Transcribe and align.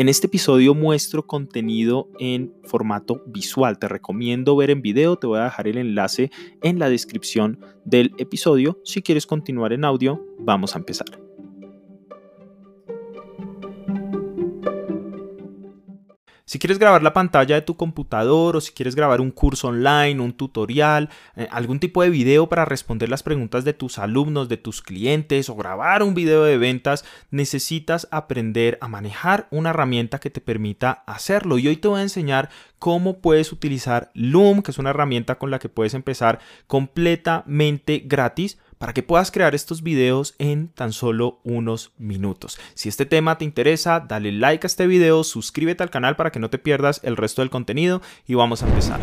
En 0.00 0.08
este 0.08 0.28
episodio 0.28 0.74
muestro 0.74 1.26
contenido 1.26 2.08
en 2.18 2.54
formato 2.64 3.22
visual. 3.26 3.78
Te 3.78 3.86
recomiendo 3.86 4.56
ver 4.56 4.70
en 4.70 4.80
video. 4.80 5.16
Te 5.16 5.26
voy 5.26 5.40
a 5.40 5.44
dejar 5.44 5.68
el 5.68 5.76
enlace 5.76 6.30
en 6.62 6.78
la 6.78 6.88
descripción 6.88 7.60
del 7.84 8.14
episodio. 8.16 8.80
Si 8.82 9.02
quieres 9.02 9.26
continuar 9.26 9.74
en 9.74 9.84
audio, 9.84 10.24
vamos 10.38 10.74
a 10.74 10.78
empezar. 10.78 11.29
Si 16.50 16.58
quieres 16.58 16.80
grabar 16.80 17.04
la 17.04 17.12
pantalla 17.12 17.54
de 17.54 17.62
tu 17.62 17.76
computador 17.76 18.56
o 18.56 18.60
si 18.60 18.72
quieres 18.72 18.96
grabar 18.96 19.20
un 19.20 19.30
curso 19.30 19.68
online, 19.68 20.20
un 20.20 20.32
tutorial, 20.32 21.08
eh, 21.36 21.46
algún 21.52 21.78
tipo 21.78 22.02
de 22.02 22.10
video 22.10 22.48
para 22.48 22.64
responder 22.64 23.08
las 23.08 23.22
preguntas 23.22 23.64
de 23.64 23.72
tus 23.72 24.00
alumnos, 24.00 24.48
de 24.48 24.56
tus 24.56 24.82
clientes 24.82 25.48
o 25.48 25.54
grabar 25.54 26.02
un 26.02 26.12
video 26.12 26.42
de 26.42 26.58
ventas, 26.58 27.04
necesitas 27.30 28.08
aprender 28.10 28.78
a 28.80 28.88
manejar 28.88 29.46
una 29.52 29.70
herramienta 29.70 30.18
que 30.18 30.30
te 30.30 30.40
permita 30.40 31.04
hacerlo. 31.06 31.56
Y 31.56 31.68
hoy 31.68 31.76
te 31.76 31.86
voy 31.86 32.00
a 32.00 32.02
enseñar 32.02 32.50
cómo 32.80 33.20
puedes 33.20 33.52
utilizar 33.52 34.10
Loom, 34.14 34.62
que 34.62 34.72
es 34.72 34.78
una 34.78 34.90
herramienta 34.90 35.38
con 35.38 35.52
la 35.52 35.60
que 35.60 35.68
puedes 35.68 35.94
empezar 35.94 36.40
completamente 36.66 38.02
gratis 38.04 38.58
para 38.80 38.94
que 38.94 39.02
puedas 39.02 39.30
crear 39.30 39.54
estos 39.54 39.82
videos 39.82 40.34
en 40.38 40.68
tan 40.68 40.94
solo 40.94 41.38
unos 41.44 41.92
minutos. 41.98 42.58
Si 42.72 42.88
este 42.88 43.04
tema 43.04 43.36
te 43.36 43.44
interesa, 43.44 44.00
dale 44.00 44.32
like 44.32 44.64
a 44.64 44.68
este 44.68 44.86
video, 44.86 45.22
suscríbete 45.22 45.82
al 45.82 45.90
canal 45.90 46.16
para 46.16 46.32
que 46.32 46.40
no 46.40 46.48
te 46.48 46.58
pierdas 46.58 47.02
el 47.04 47.18
resto 47.18 47.42
del 47.42 47.50
contenido 47.50 48.00
y 48.26 48.36
vamos 48.36 48.62
a 48.62 48.68
empezar. 48.68 48.98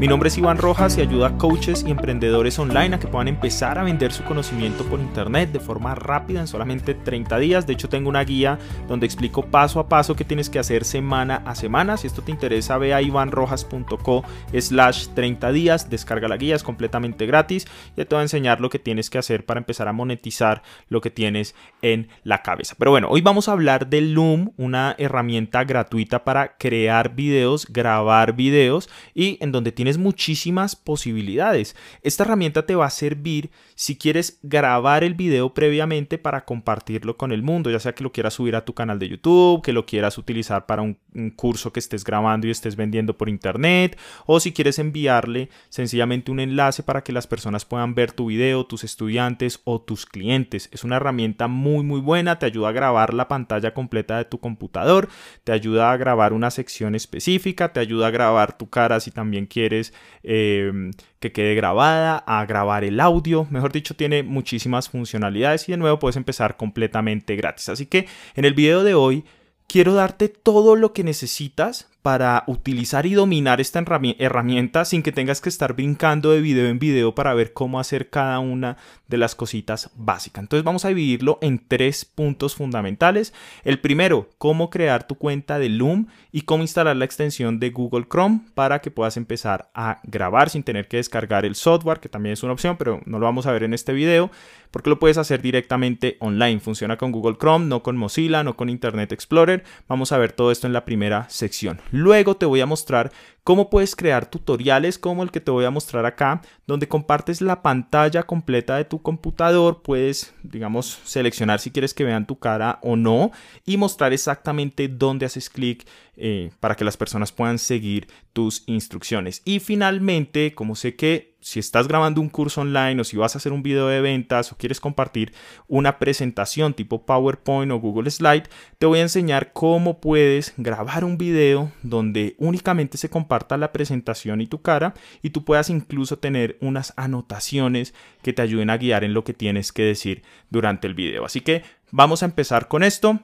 Mi 0.00 0.06
nombre 0.06 0.28
es 0.28 0.38
Iván 0.38 0.58
Rojas 0.58 0.96
y 0.96 1.00
ayuda 1.00 1.26
a 1.26 1.38
coaches 1.38 1.84
y 1.84 1.90
emprendedores 1.90 2.56
online 2.60 2.94
a 2.94 3.00
que 3.00 3.08
puedan 3.08 3.26
empezar 3.26 3.80
a 3.80 3.82
vender 3.82 4.12
su 4.12 4.22
conocimiento 4.22 4.84
por 4.84 5.00
internet 5.00 5.50
de 5.50 5.58
forma 5.58 5.96
rápida 5.96 6.38
en 6.38 6.46
solamente 6.46 6.94
30 6.94 7.36
días. 7.40 7.66
De 7.66 7.72
hecho, 7.72 7.88
tengo 7.88 8.08
una 8.08 8.22
guía 8.22 8.60
donde 8.86 9.06
explico 9.06 9.46
paso 9.46 9.80
a 9.80 9.88
paso 9.88 10.14
qué 10.14 10.24
tienes 10.24 10.50
que 10.50 10.60
hacer 10.60 10.84
semana 10.84 11.42
a 11.44 11.56
semana. 11.56 11.96
Si 11.96 12.06
esto 12.06 12.22
te 12.22 12.30
interesa, 12.30 12.78
ve 12.78 12.94
a 12.94 13.02
ivanrojas.co 13.02 14.22
slash 14.56 15.08
30 15.16 15.50
días, 15.50 15.90
descarga 15.90 16.28
la 16.28 16.36
guía, 16.36 16.54
es 16.54 16.62
completamente 16.62 17.26
gratis. 17.26 17.66
Ya 17.96 18.04
te 18.04 18.14
voy 18.14 18.20
a 18.20 18.22
enseñar 18.22 18.60
lo 18.60 18.70
que 18.70 18.78
tienes 18.78 19.10
que 19.10 19.18
hacer 19.18 19.44
para 19.44 19.58
empezar 19.58 19.88
a 19.88 19.92
monetizar 19.92 20.62
lo 20.88 21.00
que 21.00 21.10
tienes 21.10 21.56
en 21.82 22.06
la 22.22 22.42
cabeza. 22.42 22.76
Pero 22.78 22.92
bueno, 22.92 23.08
hoy 23.10 23.20
vamos 23.20 23.48
a 23.48 23.52
hablar 23.52 23.88
de 23.88 24.02
Loom, 24.02 24.52
una 24.58 24.94
herramienta 24.96 25.64
gratuita 25.64 26.22
para 26.22 26.56
crear 26.56 27.16
videos, 27.16 27.66
grabar 27.66 28.36
videos 28.36 28.88
y 29.12 29.38
en 29.40 29.50
donde 29.50 29.72
tienes 29.72 29.87
muchísimas 29.96 30.76
posibilidades. 30.76 31.74
Esta 32.02 32.24
herramienta 32.24 32.66
te 32.66 32.74
va 32.74 32.86
a 32.86 32.90
servir 32.90 33.50
si 33.74 33.96
quieres 33.96 34.38
grabar 34.42 35.04
el 35.04 35.14
video 35.14 35.54
previamente 35.54 36.18
para 36.18 36.44
compartirlo 36.44 37.16
con 37.16 37.32
el 37.32 37.42
mundo, 37.42 37.70
ya 37.70 37.80
sea 37.80 37.94
que 37.94 38.02
lo 38.02 38.12
quieras 38.12 38.34
subir 38.34 38.56
a 38.56 38.64
tu 38.64 38.74
canal 38.74 38.98
de 38.98 39.08
YouTube, 39.08 39.62
que 39.62 39.72
lo 39.72 39.86
quieras 39.86 40.18
utilizar 40.18 40.66
para 40.66 40.82
un, 40.82 40.98
un 41.14 41.30
curso 41.30 41.72
que 41.72 41.80
estés 41.80 42.04
grabando 42.04 42.46
y 42.46 42.50
estés 42.50 42.76
vendiendo 42.76 43.16
por 43.16 43.28
internet, 43.28 43.96
o 44.26 44.40
si 44.40 44.52
quieres 44.52 44.78
enviarle 44.78 45.48
sencillamente 45.68 46.30
un 46.30 46.40
enlace 46.40 46.82
para 46.82 47.02
que 47.02 47.12
las 47.12 47.26
personas 47.26 47.64
puedan 47.64 47.94
ver 47.94 48.12
tu 48.12 48.26
video, 48.26 48.66
tus 48.66 48.84
estudiantes 48.84 49.60
o 49.64 49.80
tus 49.80 50.04
clientes. 50.04 50.68
Es 50.72 50.84
una 50.84 50.96
herramienta 50.96 51.46
muy 51.46 51.84
muy 51.84 52.00
buena, 52.00 52.38
te 52.38 52.46
ayuda 52.46 52.70
a 52.70 52.72
grabar 52.72 53.14
la 53.14 53.28
pantalla 53.28 53.72
completa 53.72 54.18
de 54.18 54.24
tu 54.24 54.40
computador, 54.40 55.08
te 55.44 55.52
ayuda 55.52 55.92
a 55.92 55.96
grabar 55.96 56.32
una 56.32 56.50
sección 56.50 56.94
específica, 56.94 57.72
te 57.72 57.80
ayuda 57.80 58.08
a 58.08 58.10
grabar 58.10 58.58
tu 58.58 58.68
cara 58.68 58.98
si 59.00 59.10
también 59.10 59.46
quieres 59.46 59.77
Em, 60.22 60.90
que 61.20 61.32
quede 61.32 61.54
grabada, 61.54 62.18
a 62.26 62.44
grabar 62.46 62.84
el 62.84 63.00
audio, 63.00 63.46
mejor 63.50 63.72
dicho, 63.72 63.94
tiene 63.94 64.22
muchísimas 64.22 64.88
funcionalidades 64.88 65.68
y 65.68 65.72
de 65.72 65.78
nuevo 65.78 65.98
puedes 65.98 66.16
empezar 66.16 66.56
completamente 66.56 67.34
gratis. 67.36 67.68
Así 67.68 67.86
que 67.86 68.06
en 68.34 68.44
el 68.44 68.54
video 68.54 68.84
de 68.84 68.94
hoy 68.94 69.24
quiero 69.66 69.94
darte 69.94 70.28
todo 70.28 70.76
lo 70.76 70.92
que 70.92 71.04
necesitas 71.04 71.88
para 72.08 72.44
utilizar 72.46 73.04
y 73.04 73.12
dominar 73.12 73.60
esta 73.60 73.84
herramienta 74.18 74.86
sin 74.86 75.02
que 75.02 75.12
tengas 75.12 75.42
que 75.42 75.50
estar 75.50 75.74
brincando 75.74 76.30
de 76.30 76.40
video 76.40 76.66
en 76.66 76.78
video 76.78 77.14
para 77.14 77.34
ver 77.34 77.52
cómo 77.52 77.78
hacer 77.78 78.08
cada 78.08 78.38
una 78.38 78.78
de 79.08 79.18
las 79.18 79.34
cositas 79.34 79.90
básicas. 79.94 80.42
Entonces 80.42 80.64
vamos 80.64 80.86
a 80.86 80.88
dividirlo 80.88 81.38
en 81.42 81.58
tres 81.58 82.06
puntos 82.06 82.54
fundamentales. 82.54 83.34
El 83.62 83.78
primero, 83.78 84.30
cómo 84.38 84.70
crear 84.70 85.06
tu 85.06 85.16
cuenta 85.16 85.58
de 85.58 85.68
Loom 85.68 86.06
y 86.32 86.42
cómo 86.42 86.62
instalar 86.62 86.96
la 86.96 87.04
extensión 87.04 87.60
de 87.60 87.68
Google 87.68 88.06
Chrome 88.10 88.40
para 88.54 88.80
que 88.80 88.90
puedas 88.90 89.18
empezar 89.18 89.68
a 89.74 90.00
grabar 90.04 90.48
sin 90.48 90.62
tener 90.62 90.88
que 90.88 90.96
descargar 90.96 91.44
el 91.44 91.56
software, 91.56 92.00
que 92.00 92.08
también 92.08 92.32
es 92.32 92.42
una 92.42 92.54
opción, 92.54 92.78
pero 92.78 93.02
no 93.04 93.18
lo 93.18 93.26
vamos 93.26 93.46
a 93.46 93.52
ver 93.52 93.64
en 93.64 93.74
este 93.74 93.92
video 93.92 94.30
porque 94.70 94.90
lo 94.90 94.98
puedes 94.98 95.18
hacer 95.18 95.42
directamente 95.42 96.16
online. 96.20 96.60
Funciona 96.60 96.96
con 96.96 97.12
Google 97.12 97.36
Chrome, 97.38 97.66
no 97.66 97.82
con 97.82 97.96
Mozilla, 97.96 98.42
no 98.44 98.56
con 98.56 98.68
Internet 98.68 99.12
Explorer. 99.12 99.64
Vamos 99.88 100.12
a 100.12 100.18
ver 100.18 100.32
todo 100.32 100.50
esto 100.50 100.66
en 100.66 100.72
la 100.72 100.84
primera 100.84 101.28
sección. 101.28 101.80
Luego 101.98 102.36
te 102.36 102.46
voy 102.46 102.60
a 102.60 102.66
mostrar 102.66 103.10
cómo 103.42 103.70
puedes 103.70 103.96
crear 103.96 104.26
tutoriales 104.30 104.98
como 104.98 105.24
el 105.24 105.32
que 105.32 105.40
te 105.40 105.50
voy 105.50 105.64
a 105.64 105.70
mostrar 105.70 106.06
acá, 106.06 106.42
donde 106.66 106.86
compartes 106.86 107.40
la 107.40 107.60
pantalla 107.60 108.22
completa 108.22 108.76
de 108.76 108.84
tu 108.84 109.02
computador, 109.02 109.82
puedes, 109.82 110.32
digamos, 110.44 111.00
seleccionar 111.04 111.58
si 111.58 111.72
quieres 111.72 111.94
que 111.94 112.04
vean 112.04 112.26
tu 112.26 112.38
cara 112.38 112.78
o 112.82 112.94
no 112.94 113.32
y 113.66 113.78
mostrar 113.78 114.12
exactamente 114.12 114.86
dónde 114.86 115.26
haces 115.26 115.50
clic 115.50 115.88
eh, 116.16 116.50
para 116.60 116.76
que 116.76 116.84
las 116.84 116.96
personas 116.96 117.32
puedan 117.32 117.58
seguir 117.58 118.06
tus 118.32 118.62
instrucciones. 118.66 119.42
Y 119.44 119.58
finalmente, 119.58 120.54
como 120.54 120.76
sé 120.76 120.94
que 120.94 121.36
si 121.48 121.60
estás 121.60 121.88
grabando 121.88 122.20
un 122.20 122.28
curso 122.28 122.60
online 122.60 123.00
o 123.00 123.04
si 123.04 123.16
vas 123.16 123.34
a 123.34 123.38
hacer 123.38 123.52
un 123.52 123.62
video 123.62 123.88
de 123.88 124.02
ventas 124.02 124.52
o 124.52 124.56
quieres 124.56 124.80
compartir 124.80 125.32
una 125.66 125.98
presentación 125.98 126.74
tipo 126.74 127.06
PowerPoint 127.06 127.72
o 127.72 127.80
Google 127.80 128.10
Slide, 128.10 128.44
te 128.78 128.84
voy 128.84 128.98
a 128.98 129.02
enseñar 129.02 129.52
cómo 129.54 129.98
puedes 129.98 130.52
grabar 130.58 131.04
un 131.04 131.16
video 131.16 131.72
donde 131.82 132.34
únicamente 132.38 132.98
se 132.98 133.08
comparta 133.08 133.56
la 133.56 133.72
presentación 133.72 134.42
y 134.42 134.46
tu 134.46 134.60
cara 134.60 134.92
y 135.22 135.30
tú 135.30 135.44
puedas 135.44 135.70
incluso 135.70 136.18
tener 136.18 136.58
unas 136.60 136.92
anotaciones 136.98 137.94
que 138.22 138.34
te 138.34 138.42
ayuden 138.42 138.68
a 138.68 138.76
guiar 138.76 139.02
en 139.02 139.14
lo 139.14 139.24
que 139.24 139.32
tienes 139.32 139.72
que 139.72 139.84
decir 139.84 140.22
durante 140.50 140.86
el 140.86 140.92
video. 140.92 141.24
Así 141.24 141.40
que 141.40 141.62
vamos 141.90 142.22
a 142.22 142.26
empezar 142.26 142.68
con 142.68 142.82
esto. 142.82 143.20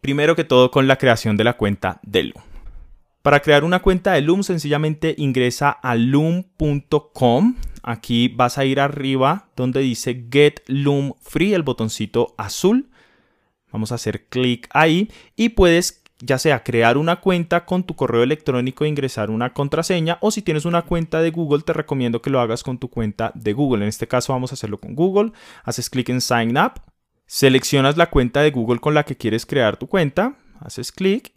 Primero 0.00 0.34
que 0.34 0.42
todo 0.44 0.72
con 0.72 0.88
la 0.88 0.96
creación 0.96 1.36
de 1.36 1.44
la 1.44 1.56
cuenta 1.56 2.00
de 2.02 2.24
Loom. 2.24 2.57
Para 3.28 3.40
crear 3.40 3.62
una 3.62 3.82
cuenta 3.82 4.14
de 4.14 4.22
Loom, 4.22 4.42
sencillamente 4.42 5.14
ingresa 5.18 5.68
a 5.68 5.96
loom.com. 5.96 7.56
Aquí 7.82 8.28
vas 8.28 8.56
a 8.56 8.64
ir 8.64 8.80
arriba 8.80 9.50
donde 9.54 9.80
dice 9.80 10.24
Get 10.32 10.62
Loom 10.66 11.12
Free, 11.20 11.52
el 11.52 11.62
botoncito 11.62 12.34
azul. 12.38 12.88
Vamos 13.70 13.92
a 13.92 13.96
hacer 13.96 14.28
clic 14.28 14.66
ahí 14.72 15.10
y 15.36 15.50
puedes 15.50 16.02
ya 16.20 16.38
sea 16.38 16.64
crear 16.64 16.96
una 16.96 17.20
cuenta 17.20 17.66
con 17.66 17.84
tu 17.84 17.96
correo 17.96 18.22
electrónico 18.22 18.86
e 18.86 18.88
ingresar 18.88 19.28
una 19.28 19.52
contraseña 19.52 20.16
o 20.22 20.30
si 20.30 20.40
tienes 20.40 20.64
una 20.64 20.86
cuenta 20.86 21.20
de 21.20 21.30
Google 21.30 21.60
te 21.60 21.74
recomiendo 21.74 22.22
que 22.22 22.30
lo 22.30 22.40
hagas 22.40 22.62
con 22.62 22.78
tu 22.78 22.88
cuenta 22.88 23.32
de 23.34 23.52
Google. 23.52 23.82
En 23.82 23.90
este 23.90 24.08
caso 24.08 24.32
vamos 24.32 24.52
a 24.52 24.54
hacerlo 24.54 24.80
con 24.80 24.94
Google. 24.94 25.32
Haces 25.64 25.90
clic 25.90 26.08
en 26.08 26.22
Sign 26.22 26.56
Up, 26.56 26.80
seleccionas 27.26 27.98
la 27.98 28.08
cuenta 28.08 28.40
de 28.40 28.52
Google 28.52 28.80
con 28.80 28.94
la 28.94 29.04
que 29.04 29.18
quieres 29.18 29.44
crear 29.44 29.76
tu 29.76 29.86
cuenta, 29.86 30.38
haces 30.60 30.92
clic 30.92 31.34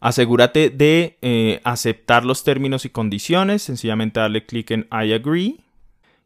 Asegúrate 0.00 0.70
de 0.70 1.18
eh, 1.22 1.60
aceptar 1.64 2.24
los 2.24 2.44
términos 2.44 2.84
y 2.84 2.90
condiciones, 2.90 3.62
sencillamente 3.62 4.20
darle 4.20 4.46
clic 4.46 4.70
en 4.70 4.88
I 4.92 5.12
agree. 5.12 5.56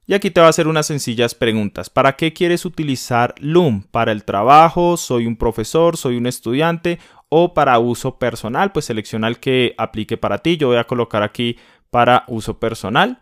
Y 0.06 0.14
aquí 0.14 0.30
te 0.30 0.40
va 0.40 0.48
a 0.48 0.50
hacer 0.50 0.66
unas 0.66 0.86
sencillas 0.86 1.34
preguntas. 1.34 1.88
¿Para 1.88 2.16
qué 2.16 2.32
quieres 2.32 2.64
utilizar 2.64 3.34
Loom? 3.38 3.84
¿Para 3.90 4.10
el 4.10 4.24
trabajo? 4.24 4.96
¿Soy 4.96 5.26
un 5.26 5.36
profesor? 5.36 5.96
¿Soy 5.96 6.16
un 6.16 6.26
estudiante? 6.26 6.98
¿O 7.28 7.54
para 7.54 7.78
uso 7.78 8.18
personal? 8.18 8.72
Pues 8.72 8.86
selecciona 8.86 9.28
el 9.28 9.38
que 9.38 9.74
aplique 9.78 10.16
para 10.16 10.38
ti. 10.38 10.56
Yo 10.56 10.68
voy 10.68 10.78
a 10.78 10.84
colocar 10.88 11.22
aquí 11.22 11.56
para 11.90 12.24
uso 12.26 12.58
personal 12.58 13.20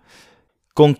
con, 0.78 0.96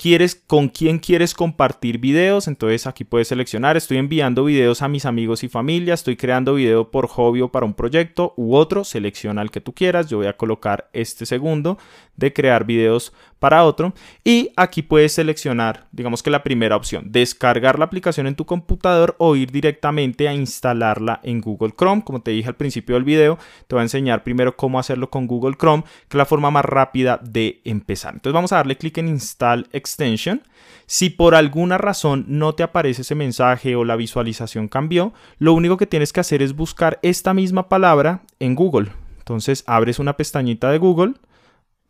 con 0.48 0.68
quién 0.70 0.98
quieres 0.98 1.34
compartir 1.34 1.98
videos. 1.98 2.48
Entonces 2.48 2.88
aquí 2.88 3.04
puedes 3.04 3.28
seleccionar, 3.28 3.76
estoy 3.76 3.98
enviando 3.98 4.42
videos 4.42 4.82
a 4.82 4.88
mis 4.88 5.04
amigos 5.04 5.44
y 5.44 5.48
familia, 5.48 5.94
estoy 5.94 6.16
creando 6.16 6.54
video 6.54 6.90
por 6.90 7.06
hobby 7.06 7.42
o 7.42 7.52
para 7.52 7.64
un 7.64 7.74
proyecto 7.74 8.34
u 8.36 8.56
otro, 8.56 8.82
selecciona 8.82 9.40
el 9.40 9.52
que 9.52 9.60
tú 9.60 9.74
quieras. 9.74 10.08
Yo 10.08 10.16
voy 10.16 10.26
a 10.26 10.36
colocar 10.36 10.90
este 10.92 11.26
segundo 11.26 11.78
de 12.18 12.32
crear 12.32 12.64
videos 12.64 13.12
para 13.38 13.64
otro 13.64 13.94
y 14.24 14.50
aquí 14.56 14.82
puedes 14.82 15.12
seleccionar, 15.12 15.86
digamos 15.92 16.22
que 16.22 16.30
la 16.30 16.42
primera 16.42 16.76
opción, 16.76 17.04
descargar 17.10 17.78
la 17.78 17.84
aplicación 17.84 18.26
en 18.26 18.34
tu 18.34 18.44
computador 18.44 19.14
o 19.18 19.36
ir 19.36 19.52
directamente 19.52 20.28
a 20.28 20.34
instalarla 20.34 21.20
en 21.22 21.40
Google 21.40 21.72
Chrome. 21.78 22.02
Como 22.04 22.20
te 22.20 22.32
dije 22.32 22.48
al 22.48 22.56
principio 22.56 22.96
del 22.96 23.04
video, 23.04 23.38
te 23.66 23.76
voy 23.76 23.80
a 23.80 23.84
enseñar 23.84 24.24
primero 24.24 24.56
cómo 24.56 24.78
hacerlo 24.78 25.08
con 25.08 25.26
Google 25.26 25.56
Chrome, 25.56 25.84
que 26.08 26.16
es 26.16 26.18
la 26.18 26.26
forma 26.26 26.50
más 26.50 26.64
rápida 26.64 27.20
de 27.22 27.60
empezar. 27.64 28.14
Entonces 28.14 28.34
vamos 28.34 28.52
a 28.52 28.56
darle 28.56 28.76
clic 28.76 28.98
en 28.98 29.08
Install 29.08 29.68
Extension. 29.72 30.42
Si 30.86 31.10
por 31.10 31.34
alguna 31.34 31.78
razón 31.78 32.24
no 32.28 32.54
te 32.54 32.64
aparece 32.64 33.02
ese 33.02 33.14
mensaje 33.14 33.76
o 33.76 33.84
la 33.84 33.94
visualización 33.94 34.66
cambió, 34.66 35.12
lo 35.38 35.52
único 35.52 35.76
que 35.76 35.86
tienes 35.86 36.12
que 36.12 36.20
hacer 36.20 36.42
es 36.42 36.56
buscar 36.56 36.98
esta 37.02 37.34
misma 37.34 37.68
palabra 37.68 38.22
en 38.40 38.56
Google. 38.56 38.90
Entonces 39.18 39.62
abres 39.66 39.98
una 39.98 40.16
pestañita 40.16 40.70
de 40.70 40.78
Google, 40.78 41.12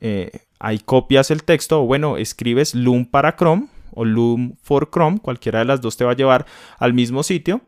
eh, 0.01 0.31
ahí 0.59 0.79
copias 0.79 1.31
el 1.31 1.45
texto 1.45 1.83
o 1.83 1.87
bueno, 1.87 2.17
escribes 2.17 2.75
Loom 2.75 3.07
para 3.07 3.37
Chrome 3.37 3.69
o 3.93 4.05
Loom 4.05 4.57
for 4.63 4.91
Chrome, 4.91 5.19
cualquiera 5.19 5.61
de 5.61 5.65
las 5.65 5.81
dos 5.81 5.97
te 5.97 6.05
va 6.05 6.13
a 6.13 6.17
llevar 6.17 6.47
al 6.79 6.95
mismo 6.95 7.23
sitio. 7.23 7.63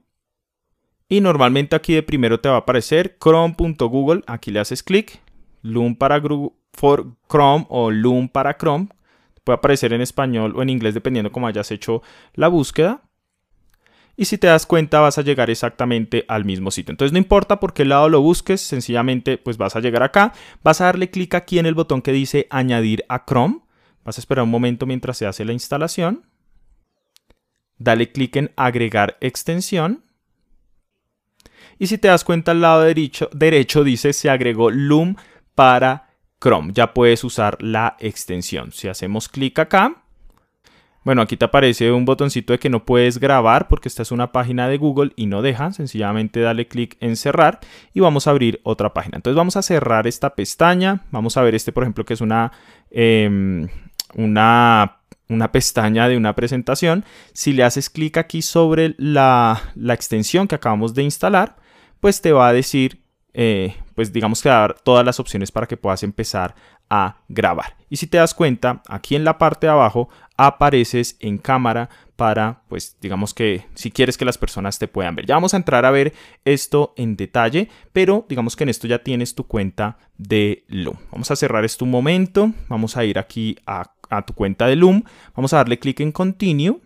Y 1.09 1.21
normalmente 1.21 1.75
aquí 1.75 1.93
de 1.93 2.05
primero 2.05 2.39
te 2.39 2.49
va 2.49 2.55
a 2.55 2.59
aparecer 2.59 3.19
chrome.google, 3.19 4.23
aquí 4.27 4.53
le 4.53 4.61
haces 4.61 4.83
clic, 4.83 5.21
Loom 5.63 5.97
para 5.97 6.23
for 6.73 7.17
Chrome 7.29 7.67
o 7.69 7.91
Loom 7.91 8.29
para 8.29 8.57
Chrome, 8.57 8.89
puede 9.43 9.57
aparecer 9.57 9.93
en 9.93 10.03
español 10.03 10.55
o 10.55 10.63
en 10.63 10.71
inglés 10.71 10.95
dependiendo 10.95 11.33
cómo 11.33 11.49
hayas 11.49 11.71
hecho 11.73 12.03
la 12.35 12.47
búsqueda. 12.47 13.03
Y 14.21 14.27
si 14.27 14.37
te 14.37 14.49
das 14.49 14.67
cuenta 14.67 15.01
vas 15.01 15.17
a 15.17 15.23
llegar 15.23 15.49
exactamente 15.49 16.27
al 16.29 16.45
mismo 16.45 16.71
sitio. 16.71 16.93
Entonces 16.93 17.11
no 17.11 17.17
importa 17.17 17.59
por 17.59 17.73
qué 17.73 17.87
lado 17.87 18.11
lo 18.11 18.21
busques, 18.21 18.61
sencillamente 18.61 19.39
pues 19.39 19.57
vas 19.57 19.77
a 19.77 19.81
llegar 19.81 20.03
acá, 20.03 20.35
vas 20.63 20.83
a 20.83 20.85
darle 20.85 21.09
clic 21.09 21.35
aquí 21.35 21.59
en 21.59 21.65
el 21.65 21.75
botón 21.75 22.03
que 22.03 22.13
dice 22.13 22.47
añadir 22.51 23.03
a 23.09 23.25
Chrome, 23.25 23.61
vas 24.05 24.19
a 24.19 24.21
esperar 24.21 24.45
un 24.45 24.51
momento 24.51 24.85
mientras 24.85 25.17
se 25.17 25.25
hace 25.25 25.47
la 25.47 25.55
instalación, 25.55 26.27
dale 27.79 28.13
clic 28.13 28.37
en 28.37 28.53
agregar 28.57 29.17
extensión 29.23 30.05
y 31.79 31.87
si 31.87 31.97
te 31.97 32.09
das 32.09 32.23
cuenta 32.23 32.51
al 32.51 32.61
lado 32.61 32.83
derecho, 32.83 33.31
derecho 33.33 33.85
dice 33.85 34.13
se 34.13 34.29
agregó 34.29 34.71
Loom 34.71 35.17
para 35.55 36.11
Chrome. 36.39 36.75
Ya 36.75 36.93
puedes 36.93 37.25
usar 37.25 37.57
la 37.63 37.97
extensión. 38.01 38.71
Si 38.73 38.87
hacemos 38.87 39.31
clic 39.31 39.59
acá, 39.59 40.03
bueno, 41.03 41.23
aquí 41.23 41.37
te 41.37 41.47
aparece 41.47 41.93
un 41.93 42.05
botoncito 42.05 42.53
de 42.53 42.59
que 42.59 42.69
no 42.69 42.85
puedes 42.85 43.19
grabar 43.19 43.69
porque 43.69 43.89
esta 43.89 44.03
es 44.03 44.13
una 44.13 44.33
página 44.33 44.69
de 44.69 44.77
Google 44.77 45.13
y 45.17 45.27
no 45.27 45.41
deja. 45.41 45.73
Sencillamente 45.73 46.41
dale 46.41 46.69
clic 46.69 46.97
en 47.01 47.17
cerrar 47.17 47.61
y 47.95 48.01
vamos 48.01 48.27
a 48.27 48.31
abrir 48.31 48.61
otra 48.65 48.93
página. 48.93 49.17
Entonces 49.17 49.37
vamos 49.37 49.57
a 49.57 49.63
cerrar 49.63 50.07
esta 50.07 50.35
pestaña. 50.35 51.05
Vamos 51.11 51.37
a 51.37 51.43
ver 51.43 51.55
este, 51.55 51.73
por 51.73 51.85
ejemplo, 51.85 52.05
que 52.05 52.15
es 52.15 52.21
una, 52.21 52.53
em, 52.91 53.69
una 54.15 54.97
una 55.31 55.53
pestaña 55.53 56.09
de 56.09 56.17
una 56.17 56.35
presentación. 56.35 57.05
Si 57.33 57.53
le 57.53 57.63
haces 57.63 57.89
clic 57.89 58.17
aquí 58.17 58.43
sobre 58.43 58.95
la, 58.99 59.63
la, 59.77 59.95
extensión 59.95 60.49
que 60.49 60.57
acabamos 60.57 60.93
de 60.93 61.05
instalar, 61.05 61.57
pues 62.01 62.21
te 62.21 62.33
va 62.33 62.49
a 62.49 62.53
decir, 62.53 63.05
eh, 63.33 63.77
pues 63.95 64.13
digamos 64.13 64.43
que 64.43 64.49
dar 64.49 64.75
todas 64.83 65.05
las 65.05 65.21
opciones 65.21 65.53
para 65.53 65.67
que 65.67 65.77
puedas 65.77 66.03
empezar 66.03 66.55
a 66.91 67.17
grabar. 67.29 67.77
Y 67.89 67.97
si 67.97 68.07
te 68.07 68.19
das 68.19 68.35
cuenta, 68.35 68.83
aquí 68.89 69.17
en 69.17 69.25
la 69.25 69.39
parte 69.39 69.67
de 69.67 69.73
abajo 69.73 70.09
apareces 70.37 71.17
en 71.21 71.39
cámara 71.39 71.89
para, 72.17 72.63
pues 72.69 72.97
digamos 73.01 73.33
que 73.33 73.65
si 73.75 73.91
quieres 73.91 74.19
que 74.19 74.25
las 74.25 74.37
personas 74.37 74.79
te 74.79 74.89
puedan 74.89 75.15
ver. 75.15 75.27
Ya 75.27 75.35
vamos 75.37 75.55
a 75.55 75.57
entrar 75.57 75.87
a 75.87 75.91
ver 75.91 76.13
esto 76.45 76.93
en 76.97 77.17
detalle, 77.17 77.69
pero 77.93 78.27
digamos 78.29 78.57
que 78.57 78.65
en 78.65 78.71
esto 78.71 78.87
ya 78.87 79.03
tienes 79.03 79.35
tu 79.35 79.47
cuenta 79.47 79.97
de 80.19 80.65
Loom. 80.69 80.97
Vamos 81.11 81.31
a 81.31 81.37
cerrar 81.37 81.65
esto 81.65 81.85
un 81.85 81.91
momento, 81.91 82.53
vamos 82.69 82.97
a 82.97 83.05
ir 83.05 83.19
aquí 83.19 83.57
a, 83.67 83.93
a 84.11 84.23
tu 84.27 84.35
cuenta 84.35 84.67
de 84.67 84.77
Loom, 84.77 85.05
vamos 85.35 85.53
a 85.53 85.59
darle 85.59 85.79
clic 85.79 86.01
en 86.01 86.13
Continue 86.13 86.81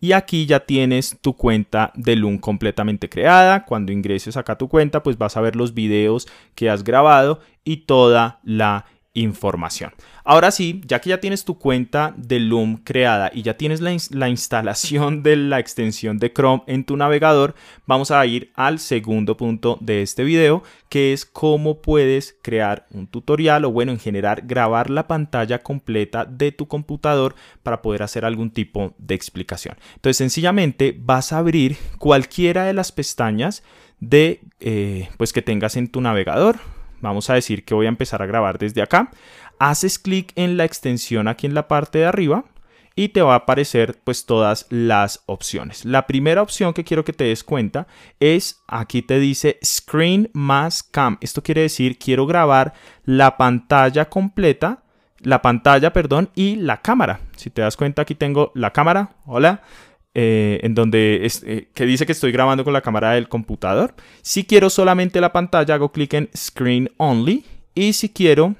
y 0.00 0.12
aquí 0.12 0.46
ya 0.46 0.60
tienes 0.60 1.18
tu 1.20 1.34
cuenta 1.34 1.92
de 1.94 2.16
Loom 2.16 2.38
completamente 2.38 3.08
creada. 3.08 3.64
Cuando 3.64 3.92
ingreses 3.92 4.36
acá 4.36 4.54
a 4.54 4.58
tu 4.58 4.68
cuenta, 4.68 5.02
pues 5.02 5.18
vas 5.18 5.36
a 5.36 5.40
ver 5.40 5.56
los 5.56 5.74
videos 5.74 6.28
que 6.54 6.70
has 6.70 6.84
grabado 6.84 7.40
y 7.64 7.78
toda 7.78 8.40
la 8.42 8.86
información. 9.14 9.92
Ahora 10.24 10.50
sí, 10.50 10.80
ya 10.86 11.00
que 11.00 11.10
ya 11.10 11.20
tienes 11.20 11.44
tu 11.44 11.58
cuenta 11.58 12.14
de 12.16 12.40
Loom 12.40 12.78
creada 12.78 13.30
y 13.32 13.42
ya 13.42 13.56
tienes 13.56 13.80
la, 13.80 14.28
instalación 14.28 15.22
de 15.22 15.36
la 15.36 15.60
extensión 15.60 16.18
de 16.18 16.32
Chrome 16.32 16.64
en 16.66 16.84
tu 16.84 16.96
navegador, 16.96 17.54
vamos 17.86 18.10
a 18.10 18.24
ir 18.26 18.50
al 18.54 18.80
segundo 18.80 19.36
punto 19.36 19.78
de 19.80 20.02
este 20.02 20.24
video, 20.24 20.64
que 20.88 21.12
es 21.12 21.24
cómo 21.24 21.80
puedes 21.80 22.36
crear 22.42 22.86
un 22.90 23.06
tutorial 23.06 23.64
o 23.64 23.70
bueno, 23.70 23.92
en 23.92 24.00
general 24.00 24.42
grabar 24.44 24.90
la 24.90 25.06
pantalla 25.06 25.62
completa 25.62 26.24
de 26.24 26.50
tu 26.50 26.66
computador 26.66 27.36
para 27.62 27.82
poder 27.82 28.02
hacer 28.02 28.24
algún 28.24 28.50
tipo 28.50 28.94
de 28.98 29.14
explicación. 29.14 29.76
Entonces, 29.94 30.16
sencillamente 30.16 30.96
vas 30.98 31.32
a 31.32 31.38
abrir 31.38 31.76
cualquiera 31.98 32.64
de 32.64 32.72
las 32.72 32.90
pestañas 32.90 33.62
de 34.00 34.40
eh, 34.60 35.08
pues 35.16 35.32
que 35.32 35.40
tengas 35.40 35.76
en 35.76 35.88
tu 35.88 36.00
navegador 36.00 36.58
Vamos 37.04 37.30
a 37.30 37.34
decir 37.34 37.64
que 37.64 37.74
voy 37.74 37.86
a 37.86 37.90
empezar 37.90 38.22
a 38.22 38.26
grabar 38.26 38.58
desde 38.58 38.82
acá. 38.82 39.10
Haces 39.58 39.98
clic 39.98 40.32
en 40.34 40.56
la 40.56 40.64
extensión 40.64 41.28
aquí 41.28 41.46
en 41.46 41.54
la 41.54 41.68
parte 41.68 41.98
de 41.98 42.06
arriba 42.06 42.44
y 42.96 43.08
te 43.08 43.22
va 43.22 43.34
a 43.34 43.38
aparecer 43.38 43.98
pues 44.04 44.26
todas 44.26 44.66
las 44.70 45.22
opciones. 45.26 45.84
La 45.84 46.06
primera 46.06 46.42
opción 46.42 46.72
que 46.72 46.84
quiero 46.84 47.04
que 47.04 47.12
te 47.12 47.24
des 47.24 47.44
cuenta 47.44 47.86
es 48.20 48.62
aquí 48.68 49.02
te 49.02 49.18
dice 49.18 49.58
Screen 49.64 50.30
más 50.32 50.82
Cam. 50.82 51.18
Esto 51.20 51.42
quiere 51.42 51.62
decir 51.62 51.98
quiero 51.98 52.26
grabar 52.26 52.72
la 53.04 53.36
pantalla 53.36 54.08
completa, 54.08 54.82
la 55.20 55.42
pantalla, 55.42 55.92
perdón, 55.92 56.30
y 56.34 56.56
la 56.56 56.82
cámara. 56.82 57.20
Si 57.36 57.50
te 57.50 57.62
das 57.62 57.76
cuenta 57.76 58.02
aquí 58.02 58.14
tengo 58.14 58.52
la 58.54 58.72
cámara. 58.72 59.16
Hola. 59.26 59.62
Eh, 60.16 60.60
en 60.62 60.76
donde 60.76 61.28
eh, 61.44 61.68
que 61.74 61.86
dice 61.86 62.06
que 62.06 62.12
estoy 62.12 62.30
grabando 62.30 62.62
con 62.62 62.72
la 62.72 62.82
cámara 62.82 63.12
del 63.12 63.28
computador. 63.28 63.94
Si 64.22 64.44
quiero 64.44 64.70
solamente 64.70 65.20
la 65.20 65.32
pantalla, 65.32 65.74
hago 65.74 65.90
clic 65.90 66.14
en 66.14 66.30
Screen 66.36 66.88
Only. 66.98 67.44
Y 67.74 67.94
si 67.94 68.10
quiero, 68.10 68.54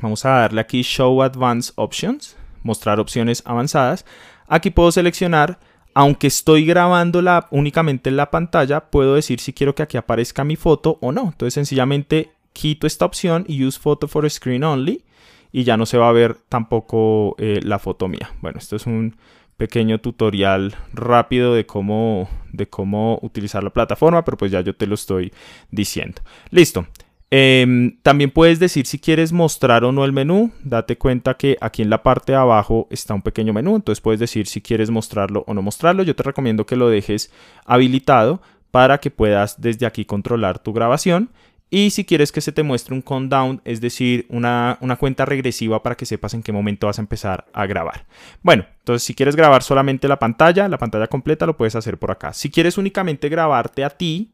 vamos 0.00 0.24
a 0.24 0.30
darle 0.30 0.60
aquí 0.60 0.82
Show 0.82 1.20
Advanced 1.22 1.72
Options, 1.74 2.36
mostrar 2.62 3.00
opciones 3.00 3.42
avanzadas. 3.44 4.04
Aquí 4.46 4.70
puedo 4.70 4.92
seleccionar, 4.92 5.58
aunque 5.94 6.28
estoy 6.28 6.64
grabando 6.64 7.22
la, 7.22 7.48
únicamente 7.50 8.08
en 8.08 8.16
la 8.16 8.30
pantalla, 8.30 8.88
puedo 8.88 9.16
decir 9.16 9.40
si 9.40 9.52
quiero 9.52 9.74
que 9.74 9.82
aquí 9.82 9.96
aparezca 9.96 10.44
mi 10.44 10.54
foto 10.54 10.98
o 11.00 11.10
no. 11.10 11.22
Entonces 11.22 11.54
sencillamente 11.54 12.30
quito 12.52 12.86
esta 12.86 13.04
opción 13.04 13.44
y 13.48 13.64
Use 13.64 13.80
Photo 13.80 14.06
for 14.06 14.30
Screen 14.30 14.62
Only 14.62 15.04
y 15.50 15.64
ya 15.64 15.76
no 15.76 15.86
se 15.86 15.98
va 15.98 16.08
a 16.08 16.12
ver 16.12 16.36
tampoco 16.48 17.34
eh, 17.38 17.60
la 17.64 17.80
foto 17.80 18.06
mía. 18.06 18.32
Bueno, 18.40 18.58
esto 18.58 18.76
es 18.76 18.86
un 18.86 19.16
pequeño 19.58 20.00
tutorial 20.00 20.74
rápido 20.94 21.52
de 21.52 21.66
cómo, 21.66 22.30
de 22.52 22.68
cómo 22.68 23.18
utilizar 23.22 23.62
la 23.62 23.70
plataforma, 23.70 24.24
pero 24.24 24.38
pues 24.38 24.50
ya 24.50 24.62
yo 24.62 24.74
te 24.74 24.86
lo 24.86 24.94
estoy 24.94 25.32
diciendo. 25.70 26.22
Listo. 26.50 26.86
Em, 27.30 27.98
también 28.00 28.30
puedes 28.30 28.58
decir 28.58 28.86
si 28.86 28.98
quieres 28.98 29.32
mostrar 29.32 29.84
o 29.84 29.92
no 29.92 30.06
el 30.06 30.12
menú. 30.12 30.50
Date 30.64 30.96
cuenta 30.96 31.34
que 31.34 31.58
aquí 31.60 31.82
en 31.82 31.90
la 31.90 32.02
parte 32.02 32.32
de 32.32 32.38
abajo 32.38 32.86
está 32.90 33.12
un 33.12 33.20
pequeño 33.20 33.52
menú. 33.52 33.76
Entonces 33.76 34.00
puedes 34.00 34.20
decir 34.20 34.46
si 34.46 34.62
quieres 34.62 34.88
mostrarlo 34.90 35.44
o 35.46 35.52
no 35.52 35.60
mostrarlo. 35.60 36.04
Yo 36.04 36.16
te 36.16 36.22
recomiendo 36.22 36.64
que 36.64 36.76
lo 36.76 36.88
dejes 36.88 37.30
habilitado 37.66 38.40
para 38.70 38.98
que 38.98 39.10
puedas 39.10 39.60
desde 39.60 39.84
aquí 39.84 40.06
controlar 40.06 40.60
tu 40.60 40.72
grabación. 40.72 41.30
Y 41.70 41.90
si 41.90 42.04
quieres 42.04 42.32
que 42.32 42.40
se 42.40 42.52
te 42.52 42.62
muestre 42.62 42.94
un 42.94 43.02
countdown, 43.02 43.60
es 43.64 43.80
decir, 43.80 44.26
una, 44.30 44.78
cuenta 44.98 45.26
regresiva 45.26 45.82
para 45.82 45.96
que 45.96 46.06
sepas 46.06 46.34
en 46.34 46.42
qué 46.42 46.52
momento 46.52 46.86
vas 46.86 46.98
a 46.98 47.02
empezar 47.02 47.46
a 47.52 47.66
grabar. 47.66 48.06
Bueno, 48.42 48.64
entonces 48.78 49.02
si 49.02 49.14
quieres 49.14 49.36
grabar 49.36 49.62
solamente 49.62 50.08
la 50.08 50.18
pantalla, 50.18 50.68
la 50.68 50.78
pantalla 50.78 51.08
completa, 51.08 51.46
lo 51.46 51.56
puedes 51.56 51.76
hacer 51.76 51.98
por 51.98 52.10
acá. 52.10 52.32
Si 52.32 52.50
quieres 52.50 52.78
únicamente 52.78 53.28
grabarte 53.28 53.84
a 53.84 53.90
ti, 53.90 54.32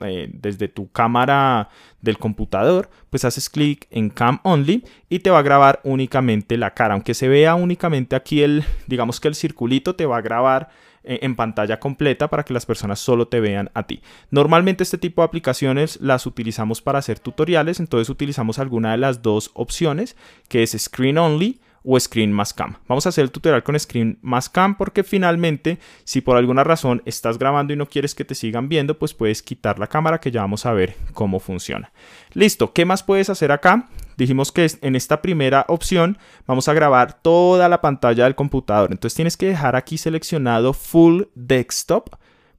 eh, 0.00 0.28
desde 0.32 0.68
tu 0.68 0.92
cámara 0.92 1.70
del 2.02 2.18
computador, 2.18 2.90
pues 3.08 3.24
haces 3.24 3.48
clic 3.48 3.86
en 3.90 4.10
Cam 4.10 4.38
Only 4.44 4.84
y 5.08 5.20
te 5.20 5.30
va 5.30 5.38
a 5.38 5.42
grabar 5.42 5.80
únicamente 5.82 6.58
la 6.58 6.74
cara. 6.74 6.92
Aunque 6.92 7.14
se 7.14 7.26
vea 7.26 7.54
únicamente 7.54 8.14
aquí 8.16 8.42
el, 8.42 8.64
digamos 8.86 9.18
que 9.18 9.28
el 9.28 9.34
circulito 9.34 9.96
te 9.96 10.04
va 10.04 10.18
a 10.18 10.20
grabar 10.22 10.68
en 11.06 11.36
pantalla 11.36 11.80
completa 11.80 12.28
para 12.28 12.44
que 12.44 12.52
las 12.52 12.66
personas 12.66 12.98
solo 12.98 13.28
te 13.28 13.40
vean 13.40 13.70
a 13.74 13.86
ti. 13.86 14.02
Normalmente 14.30 14.82
este 14.82 14.98
tipo 14.98 15.22
de 15.22 15.26
aplicaciones 15.26 16.00
las 16.00 16.26
utilizamos 16.26 16.82
para 16.82 16.98
hacer 16.98 17.18
tutoriales, 17.18 17.80
entonces 17.80 18.10
utilizamos 18.10 18.58
alguna 18.58 18.92
de 18.92 18.98
las 18.98 19.22
dos 19.22 19.50
opciones, 19.54 20.16
que 20.48 20.62
es 20.62 20.76
Screen 20.78 21.18
Only 21.18 21.60
o 21.86 21.98
Screen 21.98 22.32
más 22.32 22.52
Cam. 22.52 22.74
Vamos 22.88 23.06
a 23.06 23.10
hacer 23.10 23.22
el 23.22 23.30
tutorial 23.30 23.62
con 23.62 23.78
Screen 23.78 24.18
más 24.20 24.50
Cam 24.50 24.76
porque 24.76 25.04
finalmente 25.04 25.78
si 26.04 26.20
por 26.20 26.36
alguna 26.36 26.64
razón 26.64 27.00
estás 27.06 27.38
grabando 27.38 27.72
y 27.72 27.76
no 27.76 27.86
quieres 27.86 28.14
que 28.14 28.24
te 28.24 28.34
sigan 28.34 28.68
viendo, 28.68 28.98
pues 28.98 29.14
puedes 29.14 29.40
quitar 29.42 29.78
la 29.78 29.86
cámara 29.86 30.18
que 30.18 30.32
ya 30.32 30.40
vamos 30.40 30.66
a 30.66 30.72
ver 30.72 30.96
cómo 31.14 31.38
funciona. 31.38 31.92
Listo, 32.32 32.72
¿qué 32.72 32.84
más 32.84 33.04
puedes 33.04 33.30
hacer 33.30 33.52
acá? 33.52 33.88
Dijimos 34.16 34.50
que 34.50 34.66
en 34.80 34.96
esta 34.96 35.22
primera 35.22 35.64
opción 35.68 36.18
vamos 36.46 36.68
a 36.68 36.74
grabar 36.74 37.22
toda 37.22 37.68
la 37.68 37.80
pantalla 37.80 38.24
del 38.24 38.34
computador. 38.34 38.90
Entonces 38.90 39.14
tienes 39.14 39.36
que 39.36 39.46
dejar 39.46 39.76
aquí 39.76 39.96
seleccionado 39.96 40.72
Full 40.72 41.22
Desktop 41.34 42.16